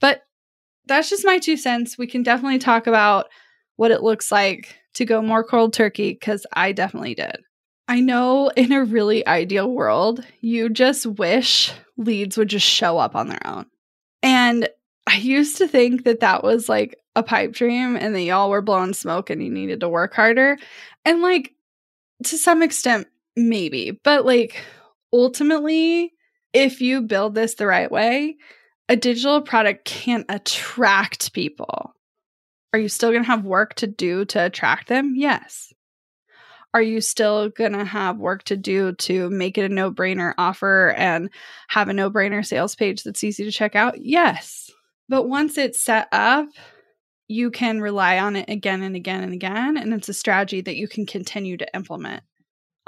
But 0.00 0.22
that's 0.86 1.08
just 1.08 1.24
my 1.24 1.38
two 1.38 1.56
cents. 1.56 1.96
We 1.96 2.08
can 2.08 2.24
definitely 2.24 2.58
talk 2.58 2.88
about 2.88 3.26
what 3.76 3.92
it 3.92 4.02
looks 4.02 4.32
like 4.32 4.76
to 4.94 5.04
go 5.04 5.22
more 5.22 5.44
cold 5.44 5.72
turkey 5.72 6.12
because 6.12 6.46
I 6.52 6.72
definitely 6.72 7.14
did. 7.14 7.36
I 7.86 8.00
know 8.00 8.50
in 8.56 8.72
a 8.72 8.84
really 8.84 9.26
ideal 9.26 9.70
world, 9.70 10.24
you 10.40 10.68
just 10.70 11.06
wish 11.06 11.72
leads 11.96 12.36
would 12.36 12.48
just 12.48 12.66
show 12.66 12.98
up 12.98 13.14
on 13.14 13.28
their 13.28 13.46
own. 13.46 13.66
And 14.22 14.68
I 15.06 15.16
used 15.16 15.58
to 15.58 15.68
think 15.68 16.04
that 16.04 16.20
that 16.20 16.42
was 16.42 16.68
like 16.68 16.96
a 17.14 17.22
pipe 17.22 17.52
dream 17.52 17.96
and 17.96 18.14
that 18.14 18.22
y'all 18.22 18.50
were 18.50 18.62
blowing 18.62 18.94
smoke 18.94 19.28
and 19.28 19.42
you 19.42 19.50
needed 19.50 19.80
to 19.80 19.88
work 19.88 20.14
harder. 20.14 20.56
And 21.04 21.20
like 21.20 21.52
to 22.24 22.38
some 22.38 22.62
extent, 22.62 23.06
maybe, 23.36 24.00
but 24.02 24.24
like 24.24 24.64
ultimately, 25.12 26.14
if 26.54 26.80
you 26.80 27.02
build 27.02 27.34
this 27.34 27.54
the 27.54 27.66
right 27.66 27.90
way, 27.90 28.36
a 28.88 28.96
digital 28.96 29.42
product 29.42 29.84
can't 29.84 30.24
attract 30.28 31.34
people. 31.34 31.92
Are 32.72 32.78
you 32.78 32.88
still 32.88 33.10
going 33.10 33.22
to 33.22 33.30
have 33.30 33.44
work 33.44 33.74
to 33.74 33.86
do 33.86 34.24
to 34.26 34.46
attract 34.46 34.88
them? 34.88 35.14
Yes 35.16 35.73
are 36.74 36.82
you 36.82 37.00
still 37.00 37.48
going 37.50 37.72
to 37.72 37.84
have 37.84 38.18
work 38.18 38.42
to 38.44 38.56
do 38.56 38.92
to 38.92 39.30
make 39.30 39.56
it 39.56 39.70
a 39.70 39.72
no 39.72 39.92
brainer 39.92 40.34
offer 40.36 40.92
and 40.98 41.30
have 41.68 41.88
a 41.88 41.92
no 41.92 42.10
brainer 42.10 42.44
sales 42.44 42.74
page 42.74 43.04
that's 43.04 43.22
easy 43.22 43.44
to 43.44 43.52
check 43.52 43.76
out? 43.76 44.04
Yes. 44.04 44.72
But 45.08 45.28
once 45.28 45.56
it's 45.56 45.82
set 45.82 46.08
up, 46.10 46.48
you 47.28 47.52
can 47.52 47.80
rely 47.80 48.18
on 48.18 48.34
it 48.34 48.50
again 48.50 48.82
and 48.82 48.96
again 48.96 49.22
and 49.22 49.32
again. 49.32 49.76
And 49.76 49.94
it's 49.94 50.08
a 50.08 50.14
strategy 50.14 50.60
that 50.62 50.76
you 50.76 50.88
can 50.88 51.06
continue 51.06 51.56
to 51.56 51.74
implement 51.74 52.24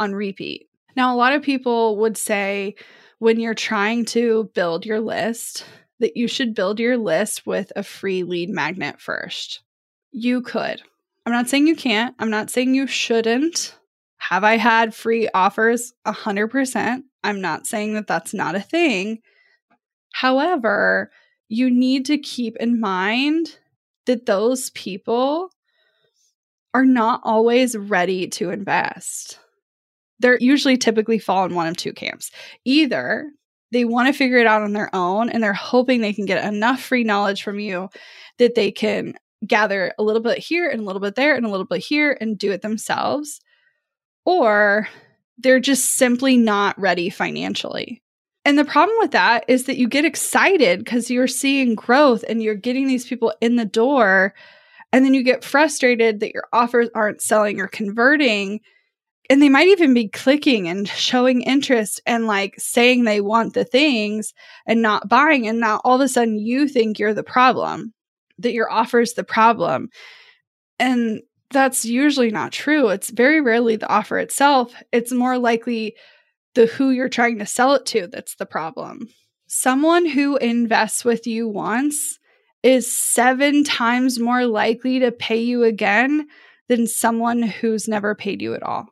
on 0.01 0.13
repeat. 0.13 0.69
Now, 0.97 1.15
a 1.15 1.17
lot 1.17 1.35
of 1.35 1.43
people 1.43 1.99
would 1.99 2.19
say 2.19 2.75
when 3.21 3.39
you're 3.39 3.55
trying 3.55 4.05
to 4.07 4.51
build 4.55 4.85
your 4.85 5.01
list, 5.01 5.65
that 6.01 6.17
you 6.17 6.27
should 6.27 6.55
build 6.55 6.81
your 6.81 6.99
list 6.99 7.47
with 7.47 7.73
a 7.77 7.83
free 7.83 8.25
lead 8.25 8.51
magnet 8.51 9.01
first. 9.01 9.61
You 10.11 10.43
could. 10.43 10.83
I'm 11.27 11.33
not 11.33 11.49
saying 11.49 11.67
you 11.67 11.75
can't. 11.75 12.15
I'm 12.21 12.31
not 12.31 12.51
saying 12.51 12.75
you 12.75 12.87
shouldn't. 12.87 13.77
Have 14.19 14.45
I 14.45 14.57
had 14.57 14.95
free 14.95 15.29
offers? 15.35 15.93
100%. 16.07 17.03
I'm 17.25 17.41
not 17.41 17.67
saying 17.67 17.95
that 17.95 18.07
that's 18.07 18.33
not 18.33 18.55
a 18.55 18.61
thing. 18.61 19.19
However, 20.13 21.11
you 21.49 21.69
need 21.69 22.07
to 22.07 22.17
keep 22.17 22.57
in 22.59 22.81
mind 22.81 23.59
that 24.07 24.27
those 24.27 24.71
people 24.71 25.51
are 26.73 26.85
not 26.85 27.21
always 27.25 27.77
ready 27.77 28.29
to 28.29 28.51
invest. 28.51 29.41
They're 30.21 30.39
usually 30.39 30.77
typically 30.77 31.19
fall 31.19 31.45
in 31.45 31.55
one 31.55 31.67
of 31.67 31.77
two 31.77 31.93
camps. 31.93 32.31
Either 32.65 33.31
they 33.73 33.85
want 33.85 34.07
to 34.07 34.13
figure 34.13 34.39
it 34.39 34.47
out 34.47 34.63
on 34.63 34.73
their 34.73 34.95
own 34.95 35.29
and 35.29 35.43
they're 35.43 35.53
hoping 35.53 36.01
they 36.01 36.13
can 36.13 36.25
get 36.25 36.45
enough 36.45 36.81
free 36.81 37.03
knowledge 37.03 37.43
from 37.43 37.59
you 37.59 37.89
that 38.39 38.55
they 38.55 38.71
can 38.71 39.15
gather 39.47 39.93
a 39.99 40.03
little 40.03 40.23
bit 40.23 40.39
here 40.39 40.69
and 40.69 40.81
a 40.81 40.85
little 40.85 41.01
bit 41.01 41.15
there 41.15 41.35
and 41.35 41.45
a 41.45 41.51
little 41.51 41.67
bit 41.67 41.81
here 41.81 42.17
and 42.21 42.39
do 42.39 42.53
it 42.53 42.63
themselves. 42.63 43.41
Or 44.25 44.89
they're 45.39 45.61
just 45.61 45.95
simply 45.95 46.37
not 46.37 46.79
ready 46.79 47.11
financially. 47.11 48.03
And 48.45 48.57
the 48.57 48.65
problem 48.65 48.97
with 49.01 49.11
that 49.11 49.45
is 49.49 49.65
that 49.65 49.77
you 49.77 49.89
get 49.89 50.05
excited 50.05 50.79
because 50.79 51.11
you're 51.11 51.27
seeing 51.27 51.75
growth 51.75 52.25
and 52.29 52.43
you're 52.43 52.55
getting 52.55 52.87
these 52.87 53.05
people 53.05 53.35
in 53.41 53.57
the 53.57 53.65
door. 53.65 54.35
And 54.93 55.05
then 55.05 55.15
you 55.15 55.25
get 55.25 55.45
frustrated 55.45 56.21
that 56.21 56.33
your 56.33 56.45
offers 56.53 56.89
aren't 56.95 57.21
selling 57.21 57.61
or 57.61 57.67
converting. 57.67 58.61
And 59.29 59.43
they 59.43 59.49
might 59.49 59.67
even 59.67 59.95
be 59.95 60.09
clicking 60.09 60.69
and 60.69 60.87
showing 60.87 61.43
interest 61.43 62.01
and 62.07 62.29
like 62.29 62.55
saying 62.57 63.03
they 63.03 63.21
want 63.21 63.55
the 63.55 63.65
things 63.65 64.33
and 64.65 64.81
not 64.81 65.09
buying. 65.09 65.49
And 65.49 65.59
now 65.59 65.81
all 65.83 65.97
of 65.97 66.01
a 66.01 66.09
sudden 66.09 66.39
you 66.39 66.69
think 66.69 67.01
you're 67.01 67.15
the 67.15 67.25
problem 67.25 67.93
that 68.39 68.53
your 68.53 68.71
offer 68.71 69.01
is 69.01 69.15
the 69.15 69.25
problem. 69.25 69.89
And 70.79 71.23
that's 71.51 71.85
usually 71.85 72.31
not 72.31 72.53
true. 72.53 72.89
It's 72.89 73.11
very 73.11 73.41
rarely 73.41 73.77
the 73.77 73.89
offer 73.89 74.19
itself. 74.19 74.75
It's 74.93 75.13
more 75.13 75.39
likely 75.39 75.97
the 76.55 76.67
who 76.67 76.91
you're 76.91 77.09
trying 77.09 77.39
to 77.39 77.47
sell 77.47 77.75
it 77.75 77.87
to 77.87 78.07
that's 78.07 78.37
the 78.37 78.47
problem. 78.47 79.09
Someone 79.47 80.07
who 80.07 80.37
invests 80.39 81.05
with 81.05 81.27
you 81.27 81.49
once 81.49 82.19
is 82.63 82.91
seven 82.91 83.63
times 83.63 84.19
more 84.19 84.47
likely 84.47 84.99
to 84.99 85.13
pay 85.13 85.41
you 85.41 85.63
again 85.63 86.27
than 86.69 86.87
someone 86.87 87.43
who's 87.43 87.87
never 87.87 88.15
paid 88.15 88.43
you 88.43 88.55
at 88.55 88.63
all. 88.63 88.87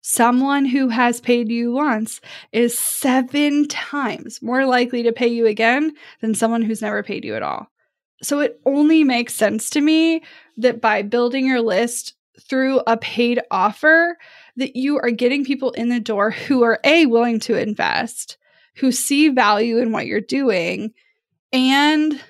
Someone 0.00 0.64
who 0.64 0.88
has 0.88 1.20
paid 1.20 1.50
you 1.50 1.72
once 1.72 2.22
is 2.52 2.78
seven 2.78 3.68
times 3.68 4.40
more 4.40 4.64
likely 4.64 5.02
to 5.02 5.12
pay 5.12 5.28
you 5.28 5.46
again 5.46 5.92
than 6.22 6.34
someone 6.34 6.62
who's 6.62 6.80
never 6.80 7.02
paid 7.02 7.24
you 7.24 7.34
at 7.34 7.42
all. 7.42 7.70
So 8.22 8.40
it 8.40 8.60
only 8.66 9.04
makes 9.04 9.34
sense 9.34 9.70
to 9.70 9.80
me 9.80 10.22
that 10.56 10.80
by 10.80 11.02
building 11.02 11.46
your 11.46 11.60
list 11.60 12.14
through 12.40 12.80
a 12.86 12.96
paid 12.96 13.40
offer 13.50 14.16
that 14.56 14.76
you 14.76 14.98
are 14.98 15.10
getting 15.10 15.44
people 15.44 15.70
in 15.72 15.88
the 15.88 16.00
door 16.00 16.30
who 16.30 16.62
are 16.62 16.80
a 16.84 17.06
willing 17.06 17.40
to 17.40 17.60
invest, 17.60 18.36
who 18.76 18.92
see 18.92 19.28
value 19.28 19.78
in 19.78 19.92
what 19.92 20.06
you're 20.06 20.20
doing 20.20 20.92
and 21.52 22.20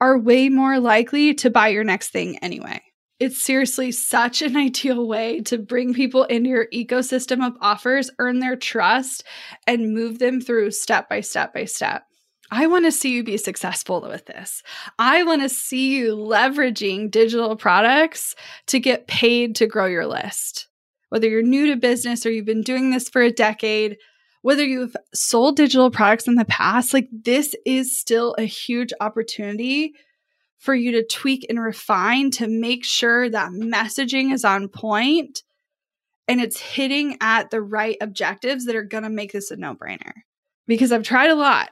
are 0.00 0.18
way 0.18 0.48
more 0.48 0.78
likely 0.78 1.34
to 1.34 1.50
buy 1.50 1.68
your 1.68 1.84
next 1.84 2.10
thing 2.10 2.38
anyway. 2.38 2.80
It's 3.18 3.42
seriously 3.42 3.92
such 3.92 4.42
an 4.42 4.56
ideal 4.56 5.06
way 5.06 5.40
to 5.42 5.58
bring 5.58 5.94
people 5.94 6.24
into 6.24 6.50
your 6.50 6.66
ecosystem 6.72 7.44
of 7.44 7.56
offers, 7.60 8.10
earn 8.18 8.40
their 8.40 8.56
trust, 8.56 9.24
and 9.66 9.94
move 9.94 10.18
them 10.18 10.40
through 10.40 10.72
step 10.72 11.08
by 11.08 11.20
step 11.20 11.54
by 11.54 11.64
step. 11.64 12.04
I 12.50 12.66
want 12.66 12.84
to 12.84 12.92
see 12.92 13.12
you 13.12 13.24
be 13.24 13.36
successful 13.36 14.00
with 14.00 14.26
this. 14.26 14.62
I 14.98 15.22
want 15.24 15.42
to 15.42 15.48
see 15.48 15.96
you 15.96 16.16
leveraging 16.16 17.10
digital 17.10 17.56
products 17.56 18.34
to 18.66 18.78
get 18.78 19.08
paid 19.08 19.56
to 19.56 19.66
grow 19.66 19.86
your 19.86 20.06
list. 20.06 20.68
Whether 21.08 21.28
you're 21.28 21.42
new 21.42 21.66
to 21.68 21.76
business 21.76 22.24
or 22.24 22.30
you've 22.30 22.44
been 22.44 22.62
doing 22.62 22.90
this 22.90 23.08
for 23.08 23.22
a 23.22 23.32
decade, 23.32 23.96
whether 24.42 24.64
you've 24.64 24.96
sold 25.12 25.56
digital 25.56 25.90
products 25.90 26.28
in 26.28 26.36
the 26.36 26.44
past, 26.44 26.94
like 26.94 27.08
this 27.10 27.54
is 27.64 27.98
still 27.98 28.34
a 28.38 28.44
huge 28.44 28.92
opportunity 29.00 29.94
for 30.58 30.74
you 30.74 30.92
to 30.92 31.06
tweak 31.06 31.46
and 31.48 31.60
refine 31.60 32.30
to 32.32 32.46
make 32.46 32.84
sure 32.84 33.28
that 33.28 33.50
messaging 33.50 34.32
is 34.32 34.44
on 34.44 34.68
point 34.68 35.42
and 36.28 36.40
it's 36.40 36.60
hitting 36.60 37.16
at 37.20 37.50
the 37.50 37.60
right 37.60 37.96
objectives 38.00 38.64
that 38.64 38.76
are 38.76 38.82
going 38.82 39.04
to 39.04 39.10
make 39.10 39.32
this 39.32 39.50
a 39.50 39.56
no 39.56 39.74
brainer. 39.74 40.12
Because 40.66 40.90
I've 40.90 41.04
tried 41.04 41.30
a 41.30 41.36
lot 41.36 41.70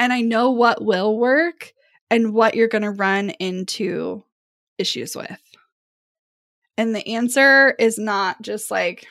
and 0.00 0.12
I 0.12 0.22
know 0.22 0.50
what 0.50 0.82
will 0.82 1.16
work 1.16 1.72
and 2.10 2.32
what 2.32 2.54
you're 2.56 2.68
going 2.68 2.82
to 2.82 2.90
run 2.90 3.30
into 3.30 4.24
issues 4.78 5.14
with. 5.14 5.38
And 6.76 6.96
the 6.96 7.06
answer 7.06 7.76
is 7.78 7.98
not 7.98 8.40
just 8.40 8.70
like, 8.70 9.06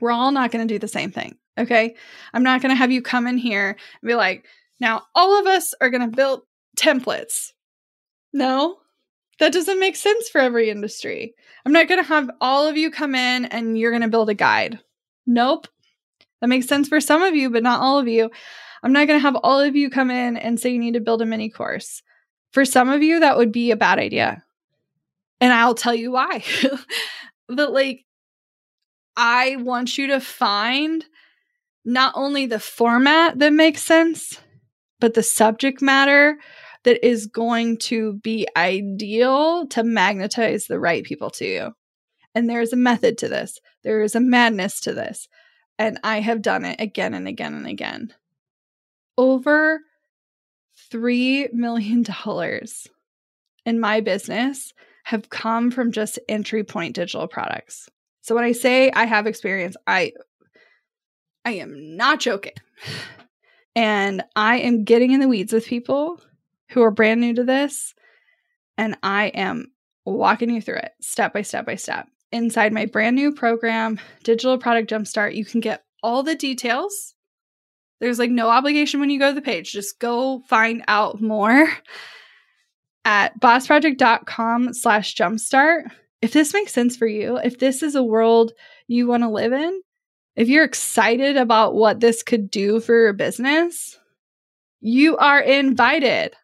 we're 0.00 0.10
all 0.10 0.32
not 0.32 0.50
going 0.50 0.66
to 0.66 0.74
do 0.74 0.80
the 0.80 0.88
same 0.88 1.12
thing. 1.12 1.38
Okay. 1.56 1.94
I'm 2.34 2.42
not 2.42 2.60
going 2.60 2.70
to 2.70 2.76
have 2.76 2.90
you 2.90 3.00
come 3.00 3.28
in 3.28 3.38
here 3.38 3.68
and 3.68 4.08
be 4.08 4.16
like, 4.16 4.44
now 4.80 5.04
all 5.14 5.38
of 5.38 5.46
us 5.46 5.72
are 5.80 5.88
going 5.88 6.10
to 6.10 6.16
build 6.16 6.42
templates. 6.76 7.52
No, 8.32 8.78
that 9.38 9.52
doesn't 9.52 9.78
make 9.78 9.94
sense 9.94 10.28
for 10.28 10.40
every 10.40 10.68
industry. 10.68 11.34
I'm 11.64 11.72
not 11.72 11.86
going 11.86 12.02
to 12.02 12.08
have 12.08 12.28
all 12.40 12.66
of 12.66 12.76
you 12.76 12.90
come 12.90 13.14
in 13.14 13.44
and 13.44 13.78
you're 13.78 13.92
going 13.92 14.02
to 14.02 14.08
build 14.08 14.30
a 14.30 14.34
guide. 14.34 14.80
Nope. 15.28 15.68
That 16.40 16.48
makes 16.48 16.66
sense 16.66 16.88
for 16.88 17.00
some 17.00 17.22
of 17.22 17.36
you, 17.36 17.50
but 17.50 17.62
not 17.62 17.80
all 17.80 18.00
of 18.00 18.08
you. 18.08 18.32
I'm 18.84 18.92
not 18.92 19.08
going 19.08 19.18
to 19.18 19.22
have 19.22 19.36
all 19.36 19.60
of 19.60 19.74
you 19.74 19.88
come 19.88 20.10
in 20.10 20.36
and 20.36 20.60
say 20.60 20.70
you 20.70 20.78
need 20.78 20.92
to 20.92 21.00
build 21.00 21.22
a 21.22 21.26
mini 21.26 21.48
course. 21.48 22.02
For 22.52 22.66
some 22.66 22.90
of 22.90 23.02
you, 23.02 23.20
that 23.20 23.38
would 23.38 23.50
be 23.50 23.70
a 23.70 23.76
bad 23.76 23.98
idea. 23.98 24.44
And 25.40 25.54
I'll 25.54 25.74
tell 25.74 25.94
you 25.94 26.12
why. 26.12 26.44
but 27.48 27.72
like, 27.72 28.04
I 29.16 29.56
want 29.56 29.96
you 29.96 30.08
to 30.08 30.20
find 30.20 31.02
not 31.84 32.12
only 32.14 32.44
the 32.44 32.60
format 32.60 33.38
that 33.38 33.54
makes 33.54 33.82
sense, 33.82 34.38
but 35.00 35.14
the 35.14 35.22
subject 35.22 35.80
matter 35.80 36.36
that 36.84 37.04
is 37.06 37.26
going 37.26 37.78
to 37.78 38.14
be 38.22 38.46
ideal 38.54 39.66
to 39.68 39.82
magnetize 39.82 40.66
the 40.66 40.78
right 40.78 41.04
people 41.04 41.30
to 41.30 41.46
you. 41.46 41.72
And 42.34 42.50
there 42.50 42.60
is 42.60 42.74
a 42.74 42.76
method 42.76 43.16
to 43.18 43.28
this, 43.28 43.60
there 43.82 44.02
is 44.02 44.14
a 44.14 44.20
madness 44.20 44.80
to 44.80 44.92
this. 44.92 45.26
And 45.78 45.98
I 46.04 46.20
have 46.20 46.42
done 46.42 46.66
it 46.66 46.80
again 46.80 47.14
and 47.14 47.26
again 47.26 47.54
and 47.54 47.66
again. 47.66 48.12
Over 49.16 49.80
$3 50.92 51.52
million 51.52 52.04
in 53.64 53.80
my 53.80 54.00
business 54.00 54.72
have 55.04 55.28
come 55.28 55.70
from 55.70 55.92
just 55.92 56.18
entry 56.28 56.64
point 56.64 56.94
digital 56.94 57.28
products. 57.28 57.88
So 58.22 58.34
when 58.34 58.44
I 58.44 58.52
say 58.52 58.90
I 58.90 59.04
have 59.04 59.26
experience, 59.26 59.76
I 59.86 60.12
I 61.44 61.52
am 61.52 61.96
not 61.96 62.20
joking. 62.20 62.54
And 63.76 64.22
I 64.34 64.58
am 64.58 64.84
getting 64.84 65.10
in 65.10 65.20
the 65.20 65.28
weeds 65.28 65.52
with 65.52 65.66
people 65.66 66.20
who 66.70 66.82
are 66.82 66.90
brand 66.90 67.20
new 67.20 67.34
to 67.34 67.44
this. 67.44 67.94
And 68.78 68.96
I 69.02 69.26
am 69.26 69.66
walking 70.04 70.50
you 70.50 70.62
through 70.62 70.76
it 70.76 70.92
step 71.00 71.32
by 71.32 71.42
step 71.42 71.66
by 71.66 71.76
step. 71.76 72.06
Inside 72.32 72.72
my 72.72 72.86
brand 72.86 73.16
new 73.16 73.32
program, 73.32 74.00
Digital 74.22 74.58
Product 74.58 74.90
Jumpstart, 74.90 75.34
you 75.34 75.44
can 75.44 75.60
get 75.60 75.84
all 76.02 76.22
the 76.22 76.34
details. 76.34 77.13
There's 78.04 78.18
like 78.18 78.30
no 78.30 78.50
obligation 78.50 79.00
when 79.00 79.08
you 79.08 79.18
go 79.18 79.30
to 79.30 79.34
the 79.34 79.40
page. 79.40 79.72
Just 79.72 79.98
go 79.98 80.42
find 80.46 80.84
out 80.88 81.22
more 81.22 81.70
at 83.06 83.40
bossproject.com 83.40 84.74
slash 84.74 85.14
jumpstart. 85.14 85.84
If 86.20 86.34
this 86.34 86.52
makes 86.52 86.74
sense 86.74 86.98
for 86.98 87.06
you, 87.06 87.38
if 87.38 87.58
this 87.58 87.82
is 87.82 87.94
a 87.94 88.02
world 88.02 88.52
you 88.88 89.06
want 89.06 89.22
to 89.22 89.30
live 89.30 89.54
in, 89.54 89.80
if 90.36 90.50
you're 90.50 90.64
excited 90.64 91.38
about 91.38 91.76
what 91.76 92.00
this 92.00 92.22
could 92.22 92.50
do 92.50 92.78
for 92.78 92.94
your 92.94 93.14
business, 93.14 93.98
you 94.82 95.16
are 95.16 95.40
invited. 95.40 96.34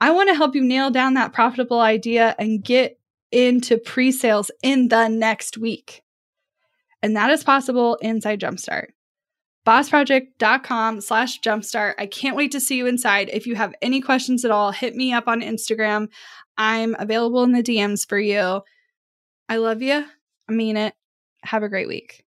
I 0.00 0.12
want 0.12 0.28
to 0.28 0.36
help 0.36 0.54
you 0.54 0.62
nail 0.62 0.92
down 0.92 1.14
that 1.14 1.32
profitable 1.32 1.80
idea 1.80 2.36
and 2.38 2.62
get 2.62 3.00
into 3.32 3.78
pre 3.78 4.12
sales 4.12 4.52
in 4.62 4.86
the 4.86 5.08
next 5.08 5.58
week. 5.58 6.04
And 7.02 7.16
that 7.16 7.32
is 7.32 7.42
possible 7.42 7.96
inside 7.96 8.38
Jumpstart. 8.38 8.90
Bossproject.com 9.66 11.00
slash 11.00 11.40
jumpstart. 11.40 11.94
I 11.98 12.06
can't 12.06 12.36
wait 12.36 12.50
to 12.52 12.60
see 12.60 12.76
you 12.76 12.86
inside. 12.86 13.30
If 13.32 13.46
you 13.46 13.54
have 13.54 13.74
any 13.80 14.00
questions 14.00 14.44
at 14.44 14.50
all, 14.50 14.72
hit 14.72 14.96
me 14.96 15.12
up 15.12 15.28
on 15.28 15.40
Instagram. 15.40 16.08
I'm 16.58 16.96
available 16.98 17.44
in 17.44 17.52
the 17.52 17.62
DMs 17.62 18.08
for 18.08 18.18
you. 18.18 18.62
I 19.48 19.56
love 19.56 19.80
you. 19.80 20.04
I 20.48 20.52
mean 20.52 20.76
it. 20.76 20.94
Have 21.44 21.62
a 21.62 21.68
great 21.68 21.88
week. 21.88 22.24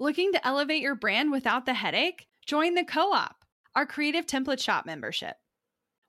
Looking 0.00 0.32
to 0.32 0.46
elevate 0.46 0.82
your 0.82 0.96
brand 0.96 1.30
without 1.30 1.66
the 1.66 1.74
headache? 1.74 2.26
Join 2.44 2.74
the 2.74 2.84
Co 2.84 3.12
op, 3.12 3.36
our 3.76 3.86
creative 3.86 4.26
template 4.26 4.60
shop 4.60 4.86
membership. 4.86 5.36